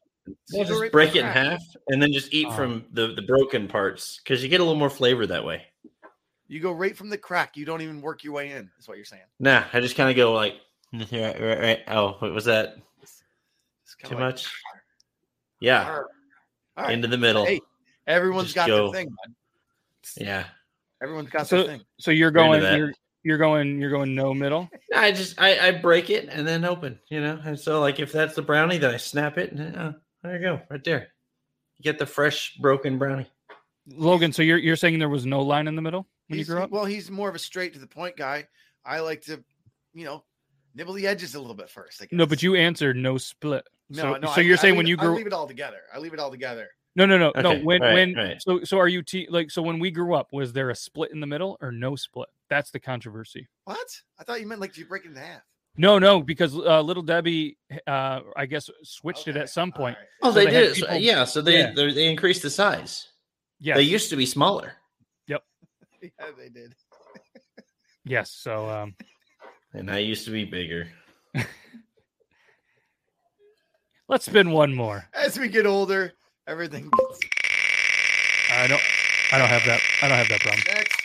[0.50, 2.52] You go just right break it in the half and then just eat Oh.
[2.52, 5.64] from the, the broken parts because you get a little more flavor that way.
[6.48, 7.56] You go right from the crack.
[7.58, 8.70] You don't even work your way in.
[8.80, 9.24] Is what you're saying.
[9.40, 10.56] Nah, I just kind of go like,
[10.94, 11.80] right, right, right.
[11.88, 12.76] Oh, what was that?
[14.04, 14.50] Too like, much?
[15.60, 16.08] Yeah, "Arr."
[16.78, 16.94] All right.
[16.94, 17.46] into the middle.
[17.46, 17.60] Hey,
[18.06, 18.92] everyone's Just got go.
[18.92, 19.34] their thing, bud.
[20.18, 20.46] Yeah.
[21.02, 21.82] Everyone's got So, their thing.
[22.00, 22.94] so you're going, you're
[23.24, 24.70] you're going, you're going no middle.
[24.96, 27.40] I just I, I break it and then open, you know.
[27.44, 29.92] And so like if that's the brownie, then I snap it and uh,
[30.24, 31.10] there you go, right there.
[31.78, 33.28] You get the fresh broken brownie.
[33.90, 36.54] Logan, so you're you're saying there was no line in the middle when He's, you
[36.56, 36.72] grew up?
[36.72, 38.48] well, he's more of a straight to the point guy.
[38.86, 39.44] I like to,
[39.94, 40.24] you know,
[40.76, 42.02] nibble the edges a little bit first.
[42.02, 43.66] I No, but you answered no split.
[43.90, 44.34] No, so, no.
[44.34, 45.78] so you're I saying leave when it- you I grew leave it all together.
[45.94, 46.68] I leave it all together.
[46.96, 48.42] no no no no when right, when right.
[48.42, 51.12] so so are you te- like so when we grew up was there a split
[51.12, 52.28] in the middle or no split?
[52.50, 53.48] That's the controversy.
[53.66, 53.88] What?
[54.20, 55.42] I thought you meant like did you break it in half.
[55.78, 59.96] No no because uh, little Debbie uh I guess switched it at some point.
[59.98, 60.08] right.
[60.24, 60.76] Oh, So they, they had did.
[60.76, 61.72] So- people- yeah, so they Yeah.
[61.74, 63.08] they they increased the size.
[63.60, 64.74] Yes They used to be smaller.
[65.28, 65.44] Yep.
[66.02, 66.74] yeah, they did.
[68.06, 68.96] yes so um
[69.74, 70.88] And I used to be bigger.
[74.08, 75.08] let's spin one more.
[75.14, 76.14] As we get older,
[76.48, 77.20] everything gets
[78.52, 78.82] I don't
[79.32, 80.64] I don't have that I don't have that problem.
[80.74, 80.96] next.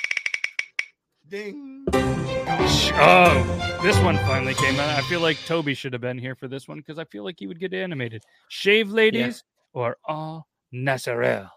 [1.28, 1.84] Ding.
[2.94, 4.90] Oh, this one finally came out.
[4.90, 7.36] I feel like Toby should have been here for this one because I feel like
[7.38, 8.22] he would get animated.
[8.48, 9.42] Shave ladies
[9.72, 11.48] or all naturel?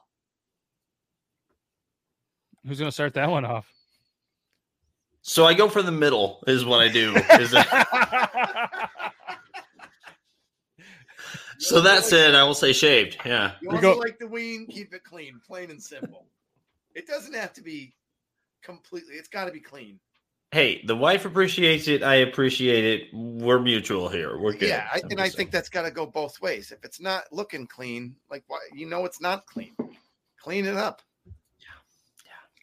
[2.65, 3.67] Who's gonna start that one off?
[5.21, 7.13] So I go for the middle is what I do.
[11.57, 13.17] Is that- so that said, I will say shaved.
[13.25, 13.53] Yeah.
[13.61, 16.25] You We also go- like the ween, keep it clean, plain and simple.
[16.93, 17.93] It doesn't have to be
[18.63, 19.15] completely.
[19.15, 19.99] It's got to be clean.
[20.51, 22.01] Hey, the wife appreciates it.
[22.03, 23.09] I appreciate it.
[23.13, 24.37] We're mutual here.
[24.37, 24.69] We're good.
[24.69, 26.71] Yeah, I, and I think that's got to go both ways.
[26.71, 29.75] If it's not looking clean, like why you know it's not clean,
[30.39, 31.01] clean it up.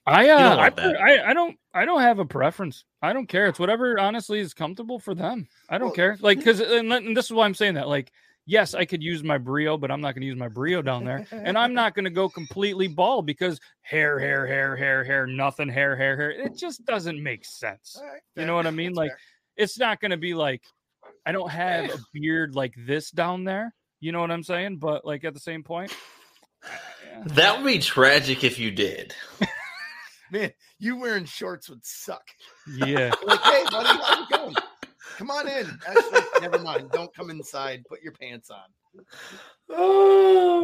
[0.06, 0.80] I don't uh, I, want.
[0.80, 2.84] I I don't I don't have a preference.
[3.02, 3.46] I don't care.
[3.46, 5.46] It's whatever honestly is comfortable for them.
[5.68, 6.16] I don't Well- care.
[6.20, 7.88] Like because and, and this is why I'm saying that.
[7.88, 8.10] Like
[8.46, 11.04] yes, I could use my brio, but I'm not going to use my brio down
[11.04, 15.26] there, and I'm not going to go completely bald because hair, hair, hair, hair, hair,
[15.26, 16.30] nothing, hair, hair, hair.
[16.30, 17.96] It just doesn't make sense.
[17.98, 18.92] All right, You know what I mean?
[18.94, 19.18] Like fair.
[19.56, 20.62] it's not going to be like
[21.26, 23.74] I don't have a beard like this down there.
[24.00, 24.78] You know what I'm saying?
[24.78, 25.94] But like at the same point,
[27.26, 29.14] that would be tragic if you did.
[30.32, 32.24] man, you wearing shorts would suck.
[32.76, 33.12] yeah.
[33.24, 34.54] Like, hey, buddy, how's it going?
[35.16, 35.66] Come on in.
[35.86, 36.90] Actually, never mind.
[36.90, 37.84] Don't come inside.
[37.88, 38.64] Put your pants on.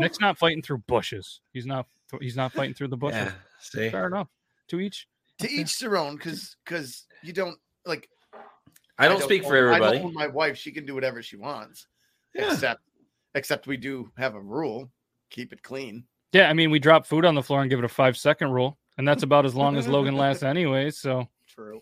[0.01, 1.41] Nick's not fighting through bushes.
[1.53, 1.87] He's not.
[2.21, 3.19] He's not fighting through the bushes.
[3.19, 3.33] Yeah.
[3.61, 3.91] See.
[3.91, 4.29] Fair enough.
[4.69, 5.07] To each.
[5.41, 8.09] To each their own, because because you don't like.
[8.99, 9.99] I don't speak own- for everybody.
[9.99, 10.57] I don't own my wife.
[10.57, 11.87] She can do whatever she wants.
[12.35, 12.53] Yeah.
[12.53, 12.83] Except,
[13.35, 14.91] except we do have a rule:
[15.31, 16.05] keep it clean.
[16.33, 18.51] Yeah, I mean, we drop food on the floor and give it a five second
[18.51, 20.91] rule, and that's about as long as Logan lasts, anyway.
[20.91, 21.81] So, True.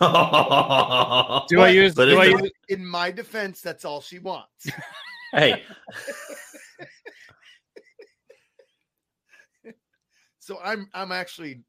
[0.00, 1.94] Do I use?
[1.94, 2.50] but Do I it's use?
[2.68, 4.68] In my defense, that's all she wants.
[5.32, 5.62] hey,
[10.48, 11.60] So I'm I'm actually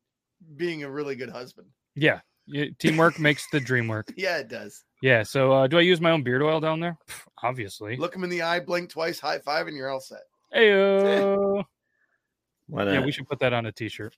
[0.55, 1.67] being a really good husband.
[1.95, 4.13] Yeah, yeah, teamwork makes the dream work.
[4.17, 4.86] Yeah, it does.
[5.01, 5.23] Yeah.
[5.23, 6.97] So, uh, do I use my own beard oil down there?
[7.09, 7.97] Pff, Obviously.
[7.97, 10.21] Look him in the eye, blink twice, high five, and you're all set.
[10.53, 10.71] Hey.
[12.67, 12.93] why not?
[12.93, 14.15] Yeah, we should put that on a t-shirt.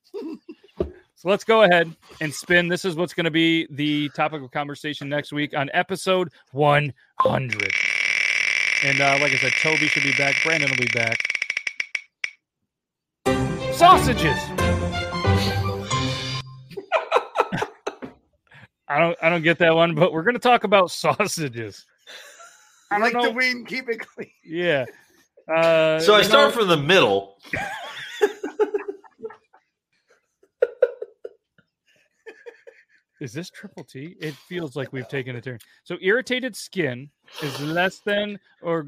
[1.21, 2.67] So let's go ahead and spin.
[2.67, 7.71] This is what's going to be the topic of conversation next week on episode 100.
[8.83, 10.35] And uh, like I said, Toby should be back.
[10.43, 11.19] Brandon will be back.
[13.75, 14.35] Sausages.
[18.87, 19.17] I don't.
[19.21, 21.85] I don't get that one, but we're going to talk about sausages.
[22.91, 23.37] I I don't like the know.
[23.37, 24.31] ween, keep it clean.
[24.43, 24.85] Yeah.
[25.47, 27.37] Uh, so I you start know- from the middle.
[33.21, 34.17] Is this triple T?
[34.19, 35.59] It feels like we've taken a turn.
[35.83, 37.09] So irritated skin
[37.43, 38.87] is less than or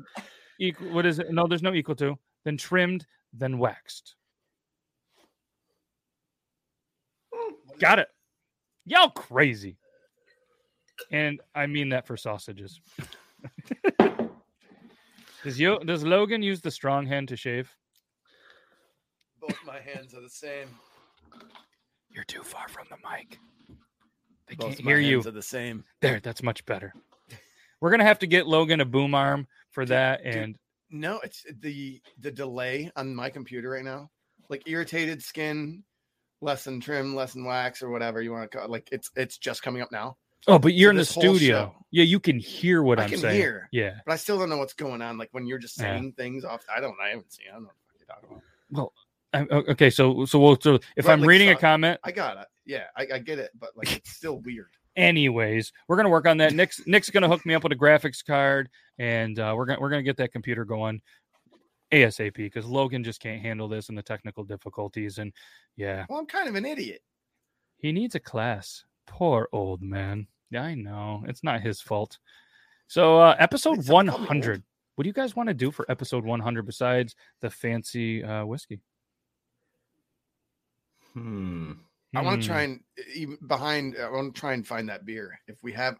[0.59, 0.89] equal.
[0.89, 1.31] What is it?
[1.31, 2.17] No, there's no equal to.
[2.43, 4.15] Then trimmed, then waxed.
[7.79, 8.07] Got it.
[8.85, 9.77] Y'all crazy.
[11.11, 12.81] And I mean that for sausages.
[15.43, 17.71] does you does Logan use the strong hand to shave?
[19.39, 20.69] Both my hands are the same.
[22.09, 23.39] You're too far from the mic.
[24.47, 25.19] They Both can't hear you.
[25.19, 25.83] are the same.
[26.01, 26.93] There, that's much better.
[27.81, 30.35] We're gonna have to get Logan a boom arm for that, dude.
[30.35, 30.55] and
[30.89, 34.09] No, it's the the delay on my computer right now.
[34.49, 35.83] Like irritated skin,
[36.41, 38.71] less than trim, less than wax, or whatever you want to call it.
[38.71, 40.17] Like it's it's just coming up now.
[40.47, 41.75] oh, but you're So in the studio.
[41.91, 43.35] Yeah, you can hear what I am can saying.
[43.35, 43.69] hear.
[43.71, 43.95] Yeah.
[44.05, 45.17] But I still don't know what's going on.
[45.17, 45.95] Like when you're just Yeah.
[45.97, 46.63] saying things off.
[46.73, 46.95] I don't.
[47.03, 47.45] I haven't seen.
[47.49, 48.41] I don't know what you're talking about.
[48.75, 49.02] I-
[49.33, 52.47] okay, so so we'll so if I'm reading a comment, I got it.
[52.65, 53.51] Yeah, I, I get it.
[53.59, 54.69] But like it's still weird.
[54.95, 56.53] anyways, we're gonna work on that.
[56.53, 58.69] Nick's Nick's gonna hook me up with a graphics card,
[58.99, 61.01] and uh, we're gonna we're gonna get that computer going
[61.91, 65.17] ASAP because Logan just can't handle this and the technical difficulties.
[65.19, 65.31] And
[65.75, 67.01] yeah, Well, I'm kind of an idiot.
[67.77, 68.85] he needs a class.
[69.05, 70.27] Poor old man.
[70.49, 72.17] Yeah, I know it's not his fault.
[72.87, 74.63] So uh episode Wait, someone called me 100.
[74.95, 78.79] What do you guys want to do for episode 100 besides the fancy uh whiskey?
[81.13, 81.73] Hmm.
[82.15, 82.41] I want Hmm.
[82.41, 82.79] to try and
[83.15, 83.95] even behind.
[83.99, 85.39] I want to try and find that beer.
[85.47, 85.97] If we have,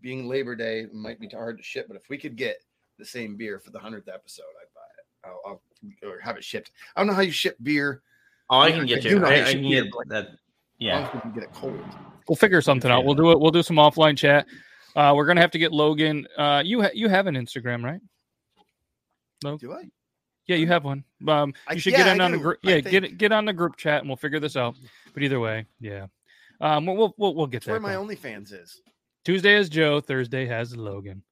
[0.00, 1.86] being Labor Day, it might be hard to ship.
[1.88, 2.56] But if we could get
[2.98, 5.30] the same beer for the hundredth episode, I'd buy it.
[5.46, 5.60] I'll,
[6.04, 6.72] I'll or have it shipped.
[6.96, 8.02] I don't know how you ship beer.
[8.50, 9.18] Oh, I can get do you.
[9.20, 10.28] know I, how I can get beer, that.
[10.78, 11.06] Yeah.
[11.06, 11.80] as we can get it cold.
[12.28, 13.04] We'll figure something out.
[13.04, 13.38] We'll do it.
[13.40, 14.46] We'll do some offline chat.
[14.96, 16.26] Uh, we're gonna have to get Logan.
[16.36, 18.00] Uh, you ha- you have an Instagram, right?
[19.44, 19.56] No.
[19.58, 19.84] Do I?
[20.46, 21.04] Yeah, you have one.
[21.28, 22.58] Um, I- you should yeah, get in I on the group.
[22.62, 24.74] Yeah, get get on the group chat, and we'll figure this out.
[25.14, 26.06] But either way, yeah,
[26.60, 28.08] um, we'll we'll we'll, get That's where my going.
[28.16, 28.80] OnlyFans is.
[29.24, 30.00] Tuesday has Joe.
[30.00, 31.22] Thursday has Logan.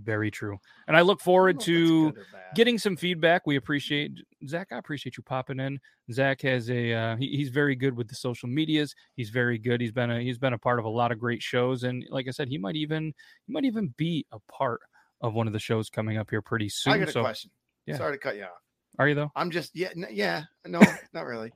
[0.00, 0.58] Very true.
[0.86, 2.54] And I look forward if that's to good or bad.
[2.54, 3.46] getting some feedback.
[3.46, 4.12] We appreciate
[4.46, 4.68] Zach.
[4.70, 5.80] I appreciate you popping in.
[6.12, 8.94] Zach has a uh, he, he's very good with the social medias.
[9.16, 9.80] He's very good.
[9.80, 12.28] He's been a he's been a part of a lot of great shows, and like
[12.28, 13.12] I said, he might even
[13.46, 14.80] he might even be a part
[15.20, 16.92] of one of the shows coming up here pretty soon.
[16.92, 17.50] I got a so question.
[17.88, 17.96] Yeah.
[17.98, 18.60] Sorry to cut you off.
[18.98, 19.30] are you though?
[19.36, 20.80] I'm just yeah n- yeah no
[21.12, 21.52] not really.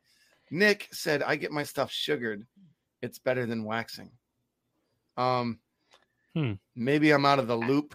[0.51, 2.47] Nick said I get my stuff sugared.
[3.01, 4.11] It's better than waxing.
[5.17, 5.59] Um,
[6.35, 6.53] Hmm.
[6.75, 7.95] maybe I'm out of the loop,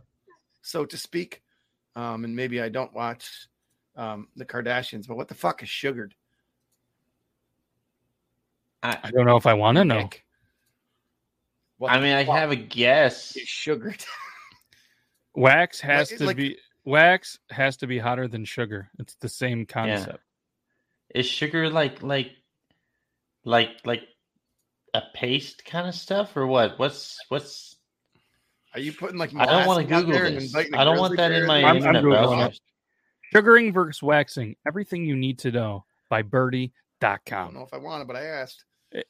[0.61, 1.41] so to speak.
[1.95, 3.47] Um, and maybe I don't watch
[3.95, 5.07] um the Kardashians.
[5.07, 6.13] But what the fuck is sugared?
[8.83, 10.09] I I, don't know if I want to know.
[11.77, 13.35] What I mean, I have a guess.
[13.35, 14.03] is sugared.
[15.35, 16.57] Wax has Like- to like- be
[16.88, 18.89] wax has to be hotter than sugar.
[18.97, 20.23] It's the same concept.
[21.13, 22.31] Is sugar like like
[23.43, 24.03] like like
[24.93, 26.79] a paste kind of stuff or what?
[26.79, 27.75] What's what's?
[28.73, 30.45] Are you putting like I don't want to Google this.
[30.45, 31.57] inviting a I don't want that in my?
[31.61, 32.45] I'm- I'm internet browser.
[32.47, 32.59] it.
[33.33, 34.55] Sugaring versus waxing.
[34.65, 38.23] Everything you need to know by I don't know if I want it, but I
[38.23, 38.63] asked.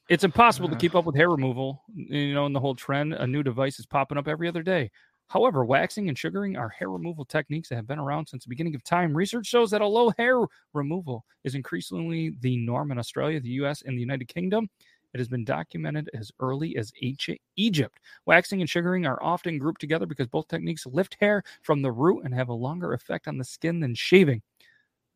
[0.09, 1.83] It's impossible to keep up with hair removal.
[1.95, 4.89] You know, in the whole trend, a new device is popping up every other day.
[5.29, 8.75] However, waxing and sugaring are hair removal techniques that have been around since the beginning
[8.75, 9.15] of time.
[9.15, 10.39] Research shows that although hair
[10.73, 14.69] removal is increasingly the norm in Australia, the US, and the United Kingdom,
[15.13, 17.99] it has been documented as early as ancient Egypt.
[18.25, 22.23] Waxing and sugaring are often grouped together because both techniques lift hair from the root
[22.23, 24.41] and have a longer effect on the skin than shaving.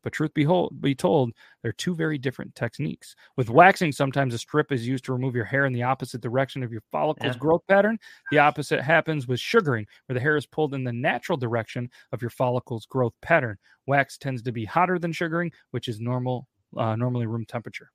[0.02, 1.32] But truth be, whole, be told,
[1.62, 3.14] they're two very different techniques.
[3.36, 6.62] With waxing, sometimes a strip is used to remove your hair in the opposite direction
[6.62, 7.38] of your follicle's Yeah.
[7.38, 7.98] growth pattern.
[8.30, 12.20] The opposite happens with sugaring, where the hair is pulled in the natural direction of
[12.20, 13.58] your follicle's growth pattern.
[13.86, 17.90] Wax tends to be hotter than sugaring, which is normal, uh, normally room temperature.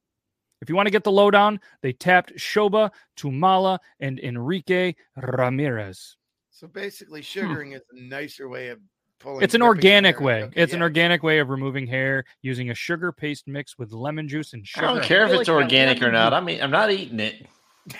[0.61, 6.17] If you want to get the lowdown, they tapped Shobha, Tummala, and Enrique Ramirez.
[6.49, 8.79] So basically, sugaring is a nicer way of
[9.19, 9.41] pulling.
[9.43, 10.43] It's an organic way.
[10.43, 14.27] Okay, it's an organic way of removing hair using a sugar paste mix with lemon
[14.27, 14.85] juice and sugar.
[14.87, 16.33] I don't care if it's like organic or not.
[16.33, 17.45] I mean, I'm not eating it.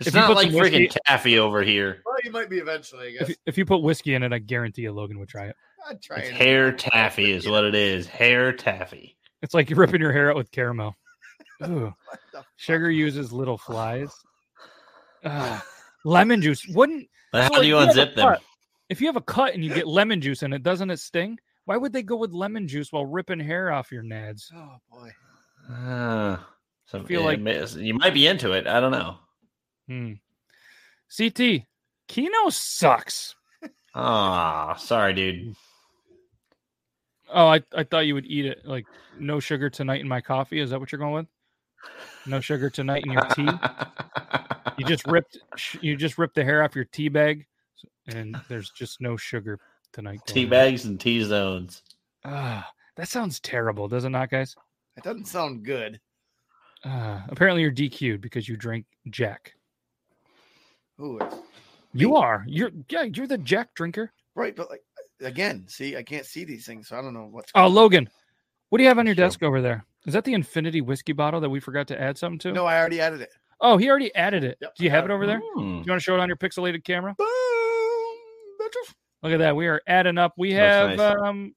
[0.00, 2.02] It's If you not put like some freaking whiskey- taffy over here.
[2.06, 3.06] Well, you might be eventually.
[3.06, 3.28] I If, guess.
[3.30, 5.56] you- if you put whiskey in it, I guarantee you Logan would try it.
[5.88, 6.34] I'd try It's it.
[6.34, 8.06] hair taffy is what it is.
[8.06, 9.16] Hair taffy.
[9.42, 10.94] It's like you're ripping your hair out with caramel.
[11.66, 11.92] Ooh.
[12.32, 14.12] What Sugar uses little flies.
[15.24, 15.64] Ah,
[16.04, 17.08] lemon juice wouldn't.
[17.32, 18.28] But how so, do you like, have a unzip them?
[18.34, 18.42] cut-
[18.88, 21.38] If you have a cut and you get lemon juice in it, doesn't it sting?
[21.66, 24.50] Why would they go with lemon juice while ripping hair off your nads?
[24.54, 25.10] Oh boy.
[25.70, 26.48] Ah,
[26.86, 28.66] so feel like- may- you might be into it.
[28.66, 29.16] I don't know.
[29.86, 30.12] Hmm.
[31.14, 31.64] CT,
[32.06, 33.34] Kino sucks.
[33.94, 35.54] Ah, sorry, dude.
[37.30, 38.86] Oh, I, I thought you would eat it like
[39.18, 40.60] no sugar tonight in my coffee.
[40.60, 41.26] Is that what you're going with?
[42.26, 43.48] No sugar tonight in your tea.
[44.78, 45.36] You just ripped
[45.80, 47.46] you just ripped the hair off your tea bag,
[48.06, 49.58] and there's just no sugar
[49.92, 50.20] tonight.
[50.26, 50.50] Tea going on.
[50.50, 51.82] bags and tea zones.
[52.24, 54.54] Ah, that sounds terrible, does it not, guys?
[54.96, 56.00] It doesn't sound good.
[56.84, 59.54] Uh, apparently, you're DQ'd because you drink Jack.
[61.00, 61.18] Ooh,
[61.92, 62.44] You are.
[62.48, 63.02] You're yeah.
[63.04, 64.12] You're the Jack drinker.
[64.34, 64.82] right, but like
[65.20, 67.50] again, see, I can't see these things, so I don't know what's.
[67.54, 67.74] Oh, going on.
[67.74, 68.10] Logan,
[68.68, 69.24] what do you have on your Sure.
[69.26, 69.84] desk over there?
[70.06, 72.52] Is that the Infinity whiskey bottle that we forgot to add something to?
[72.52, 73.30] No, I already added it.
[73.60, 74.56] Oh, he already added it.
[74.60, 75.16] Yep, Do you have have it it.
[75.16, 75.40] over there?
[75.40, 75.60] Hmm.
[75.60, 77.14] Do you want to show it on your pixelated camera?
[77.18, 77.47] Boom, bitches.
[79.22, 79.56] Look at that.
[79.56, 80.34] We are adding up.
[80.36, 81.16] We have nice.
[81.20, 81.54] um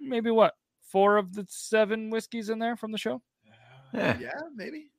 [0.00, 3.22] maybe what four of the seven whiskeys in there from the show.
[3.94, 4.16] Yeah.
[4.20, 4.90] Yeah, maybe.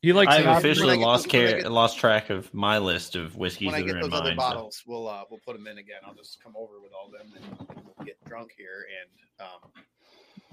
[0.00, 3.16] He likes I've officially I get lost those- care, get- lost track of my list
[3.16, 4.36] of whiskeys when I get those other mine.
[4.36, 5.98] so- bottles, we'll uh, we'll put them in again.
[6.06, 8.86] I'll just come over with all them and we'll get drunk here.
[9.02, 9.82] And um,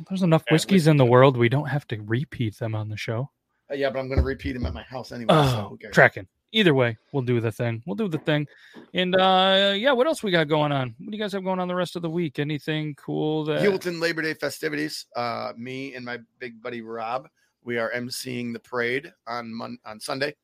[0.10, 1.38] There's enough Yeah, whiskeys in the world.
[1.38, 3.30] We don't have to repeat them on the show.
[3.72, 5.34] uh, yeah, but I'm going to repeat them at my house anyway.
[5.34, 5.94] so Oh, who cares?
[5.94, 6.28] tracking.
[6.52, 7.84] Either way, we'll do the thing.
[7.86, 8.48] We'll do the thing.
[8.94, 10.96] And uh yeah, what else we got going on?
[11.00, 12.40] What do you guys have going on the rest of the week?
[12.40, 15.06] Anything cool that Hewlton Labor Day festivities.
[15.16, 17.28] Uh, me and my big buddy Rob,
[17.64, 20.36] we are emceeing the parade on Mon- on Sunday.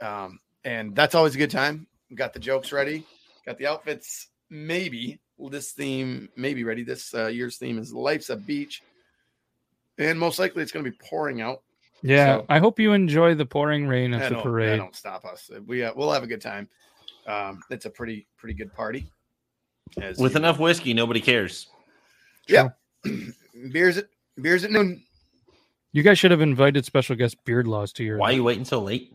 [0.00, 1.86] Um, and that's always a good time.
[2.10, 3.04] We got the jokes ready,
[3.46, 4.28] got the outfits.
[4.50, 5.20] Maybe
[5.50, 6.84] this theme may be ready.
[6.84, 8.82] This uh, year's theme is "Life's a Beach,"
[9.98, 11.62] and most likely it's going to be pouring out.
[12.02, 14.78] Yeah, so- I hope you enjoy the pouring rain of the don't, that parade.
[14.78, 15.50] don't stop us.
[15.66, 16.68] We uh, we'll have a good time.
[17.26, 19.10] Um, it's a pretty pretty good party.
[20.00, 21.68] As With you- enough whiskey, nobody cares.
[22.48, 22.70] yeah,
[23.72, 24.06] beers at
[24.40, 25.02] beers at noon.
[25.92, 28.64] You guys should have invited special guest Beard Laws to your Why are you waiting
[28.64, 29.14] so late?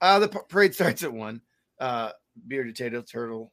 [0.00, 1.40] Uh, the parade starts at one.
[1.78, 2.10] Uh,
[2.46, 3.52] bearded potato turtle.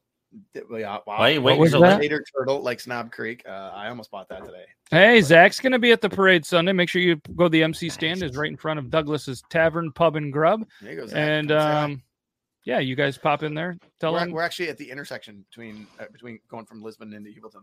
[0.54, 1.18] Di- Wow, wow.
[1.18, 2.00] Why are you waiting was so that?
[2.00, 2.10] late?
[2.10, 3.42] Potato turtle like Knob Creek.
[3.48, 4.64] Uh, I almost bought that today.
[4.90, 6.72] Hey, Zach's gonna be at the parade Sunday.
[6.72, 9.90] Make sure you go to the MC stand is right in front of Douglas's Tavern,
[9.92, 10.64] Pub and Grub.
[10.82, 11.06] There you go.
[11.06, 11.16] Zach.
[11.18, 11.82] And Come say hi.
[11.84, 12.02] um
[12.64, 13.78] yeah, you guys pop in there.
[14.00, 17.30] Tell we're, them we're actually at the intersection between uh, between going from Lisbon into
[17.30, 17.62] Hewlton.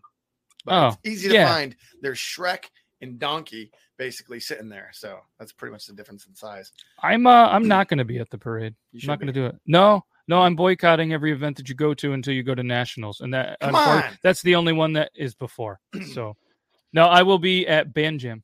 [0.65, 1.47] But Oh, it's easy to yeah.
[1.47, 1.75] find.
[2.01, 2.65] There's Shrek
[3.01, 4.89] and Donkey basically sitting there.
[4.93, 6.71] So that's pretty much the difference in size.
[7.03, 8.73] I'm uh I'm not gonna be at the parade.
[8.91, 9.39] You I'm not gonna be.
[9.41, 9.55] do it.
[9.67, 13.21] No, no, I'm boycotting every event that you go to until you go to nationals.
[13.21, 14.03] And that Come on.
[14.23, 15.79] that's the only one that is before.
[16.13, 16.35] so
[16.93, 18.43] no, I will be at Band Jam.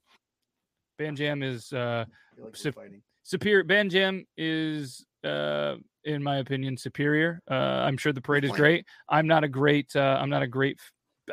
[0.97, 2.05] Band Jam is uh
[2.37, 3.01] like fighting.
[3.23, 5.75] superior band jam is uh
[6.05, 7.53] in my opinion superior uh
[7.85, 10.79] i'm sure the parade is great i'm not a great uh i'm not a great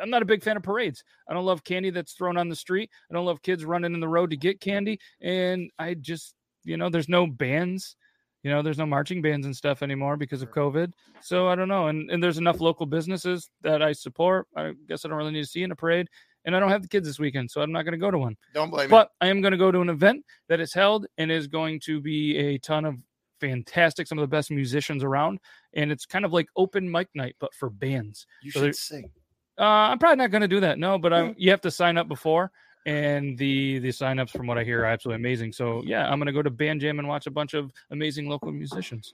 [0.01, 2.55] i'm not a big fan of parades i don't love candy that's thrown on the
[2.55, 6.35] street i don't love kids running in the road to get candy and i just
[6.63, 7.95] you know there's no bands
[8.43, 11.67] you know there's no marching bands and stuff anymore because of covid so i don't
[11.67, 15.31] know and, and there's enough local businesses that i support i guess i don't really
[15.31, 16.07] need to see in a parade
[16.45, 18.17] and i don't have the kids this weekend so i'm not going to go to
[18.17, 18.91] one Don't blame me.
[18.91, 21.79] but I am going to go to an event that is held and is going
[21.85, 22.95] to be a ton of
[23.39, 25.39] fantastic, some of the best musicians around.
[25.73, 28.25] And it's kind of like open mic night, but for bands.
[28.41, 29.09] You so should sing.
[29.57, 30.79] Uh, I'm probably not going to do that.
[30.79, 32.51] No, but I, you have to sign up before.
[32.89, 35.53] And the the signups, from what I hear, are absolutely amazing.
[35.53, 38.51] So yeah, I'm gonna go to Band Jam and watch a bunch of amazing local
[38.51, 39.13] musicians.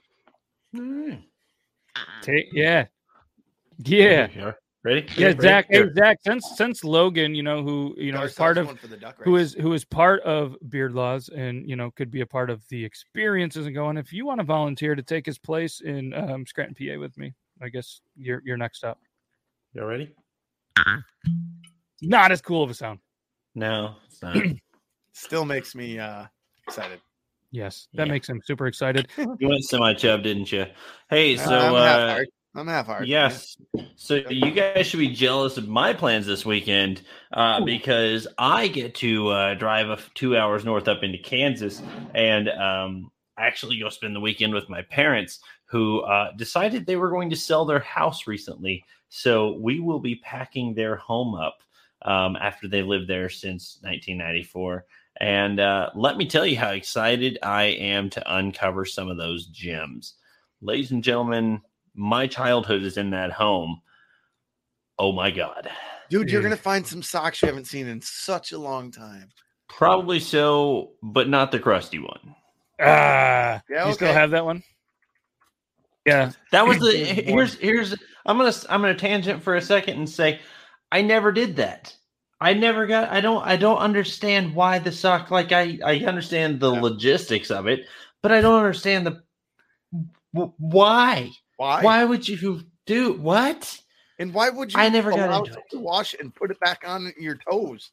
[0.74, 1.12] Hmm.
[1.94, 2.00] Ah.
[2.22, 2.86] Take, yeah,
[3.84, 4.34] yeah, Ready?
[4.38, 4.52] yeah.
[4.82, 5.40] Ready?
[5.42, 8.66] Zach, hey Zach, since since Logan, you know who you know Got is part of
[8.66, 9.48] one for the duck who race.
[9.48, 12.66] is who is part of Beard Laws and you know could be a part of
[12.68, 13.98] the experiences and going.
[13.98, 17.34] If you want to volunteer to take his place in um, Scranton, PA, with me,
[17.60, 18.98] I guess you're you're next up.
[19.74, 20.14] You ready?
[20.78, 21.02] Ah.
[22.00, 23.00] Not as cool of a sound.
[23.56, 24.36] No, it's not.
[25.12, 26.26] still makes me uh
[26.68, 27.00] excited.
[27.50, 28.12] Yes, that Yeah.
[28.12, 29.08] makes him super excited.
[29.16, 30.66] you went semi chub, didn't you?
[31.08, 32.28] Hey, so I'm half uh, hard.
[32.54, 33.08] I'm half hard.
[33.08, 33.56] Yes.
[33.96, 37.02] So you guys should be jealous of my plans this weekend
[37.32, 41.82] uh, because I get to uh, drive a f- two hours north up into Kansas
[42.14, 47.10] and um, actually go spend the weekend with my parents who uh, decided they were
[47.10, 48.84] going to sell their house recently.
[49.08, 51.58] So we will be packing their home up
[52.06, 54.86] um, after they lived there since 1994.
[55.20, 59.46] And uh, let me tell you how excited I am to uncover some of those
[59.46, 60.14] gems.
[60.60, 61.60] Ladies and gentlemen,
[61.94, 63.80] my childhood is in that home.
[64.98, 65.68] Oh my God.
[66.08, 69.30] Dude, you're gonna find some socks you haven't seen in such a long time.
[69.68, 72.34] Probably so, but not the crusty one.
[72.80, 74.62] Ah, Yeah, you still have that one?
[76.04, 77.92] Yeah, That was the here's here's
[78.24, 80.40] I'm gonna I'm gonna tangent for a second and say
[80.92, 81.95] I never did that.
[82.40, 86.60] I never got I don't I don't understand why the sock like I I understand
[86.60, 86.80] the Yeah.
[86.80, 87.86] logistics of it,
[88.22, 89.22] but I don't understand the
[90.34, 91.30] w- why.
[91.56, 91.82] Why?
[91.82, 93.80] Why would you do what?
[94.18, 95.64] And why would you I never got allow into it.
[95.70, 97.90] to wash it and put it back on your toes?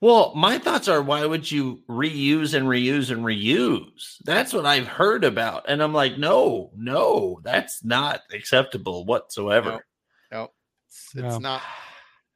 [0.00, 4.18] Well, my thoughts are why would you reuse and reuse and reuse?
[4.24, 5.64] That's what I've heard about.
[5.66, 9.82] And I'm like, no, no, that's not acceptable whatsoever.
[10.30, 10.50] No, no
[10.88, 11.26] it's, No.
[11.26, 11.62] it's not.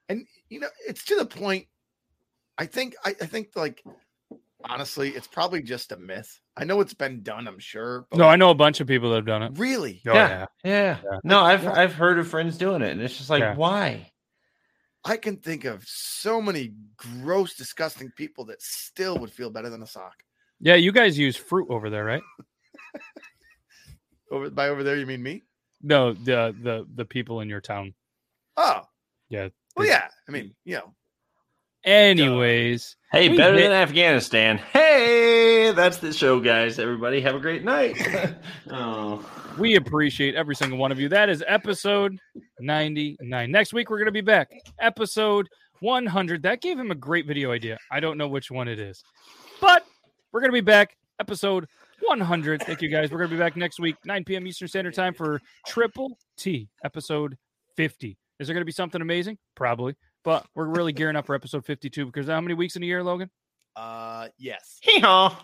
[0.09, 1.67] And you know, it's to the point.
[2.57, 2.95] I think.
[3.05, 3.83] I, I think like
[4.65, 6.41] honestly, it's probably just a myth.
[6.57, 7.47] I know it's been done.
[7.47, 8.07] I'm sure.
[8.11, 9.53] but No, I know a bunch of people that have done it.
[9.57, 10.47] Really, Oh, yeah, yeah.
[10.65, 10.99] yeah.
[11.05, 11.19] Yeah.
[11.25, 13.55] No, I've I've heard of friends doing it, and it's just like, Yeah.
[13.55, 14.11] why?
[15.05, 19.83] I can think of so many gross, disgusting people that still would feel better than
[19.83, 20.15] a sock.
[20.61, 22.23] Yeah, you guys use fruit over there, right?
[24.31, 25.43] Over by over there, you mean me?
[25.83, 27.95] No, the the the people in your town.
[28.57, 28.83] Oh,
[29.31, 29.49] Yeah.
[29.79, 30.09] Well, yeah.
[30.29, 30.95] I mean, you know,
[31.85, 34.59] Anyways, Hey, better hit- than Afghanistan.
[34.59, 36.79] Hey, that's the show, guys.
[36.79, 37.97] Everybody have a great night.
[38.71, 39.25] oh.
[39.59, 41.09] we appreciate every single one of you.
[41.09, 42.19] That is episode
[42.61, 43.51] 99.
[43.51, 44.51] Next week we're going to be back.
[44.81, 45.49] Episode
[45.81, 46.43] 100.
[46.43, 47.79] That gave him a great video idea.
[47.91, 49.03] I don't know which one it is.
[49.61, 49.87] But
[50.33, 51.67] we're going to be back episode
[52.03, 52.63] 100.
[52.63, 53.11] Thank you guys.
[53.11, 54.47] We're going to be back next week 9 p.m.
[54.47, 57.39] Eastern Standard Time for Triple T episode
[57.77, 58.19] 50.
[58.39, 59.39] Is there going to be something amazing?
[59.55, 59.97] Probably.
[60.25, 63.03] But we're really gearing up for episode 52 because how many weeks in a year,
[63.03, 63.31] Logan?
[63.77, 64.79] uh, yes.
[64.83, 65.39] Hee-haw.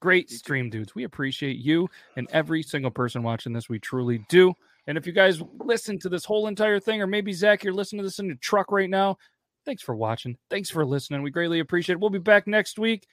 [0.00, 0.94] Great stream, dudes.
[0.94, 3.68] We appreciate you and every single person watching this.
[3.68, 4.54] We truly do.
[4.86, 8.00] And if you guys listen to this whole entire thing, or maybe Zach, you're listening
[8.00, 9.18] to this in your truck right now,
[9.66, 10.38] thanks for watching.
[10.48, 11.22] Thanks for listening.
[11.22, 12.00] We greatly appreciate it.
[12.00, 13.06] We'll be back next week.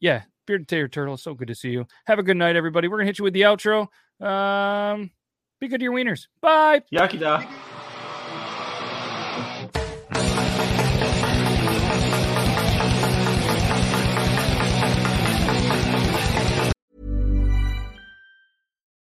[0.00, 1.16] Yeah, Bearded Tater Turtle.
[1.16, 1.86] So good to see you.
[2.06, 2.88] Have a good night, everybody.
[2.88, 3.86] We're gonna hit you with the outro.
[4.20, 5.10] Um,
[5.60, 6.26] be good to your wieners.
[6.40, 6.82] Bye.
[6.92, 7.46] Iechyd da.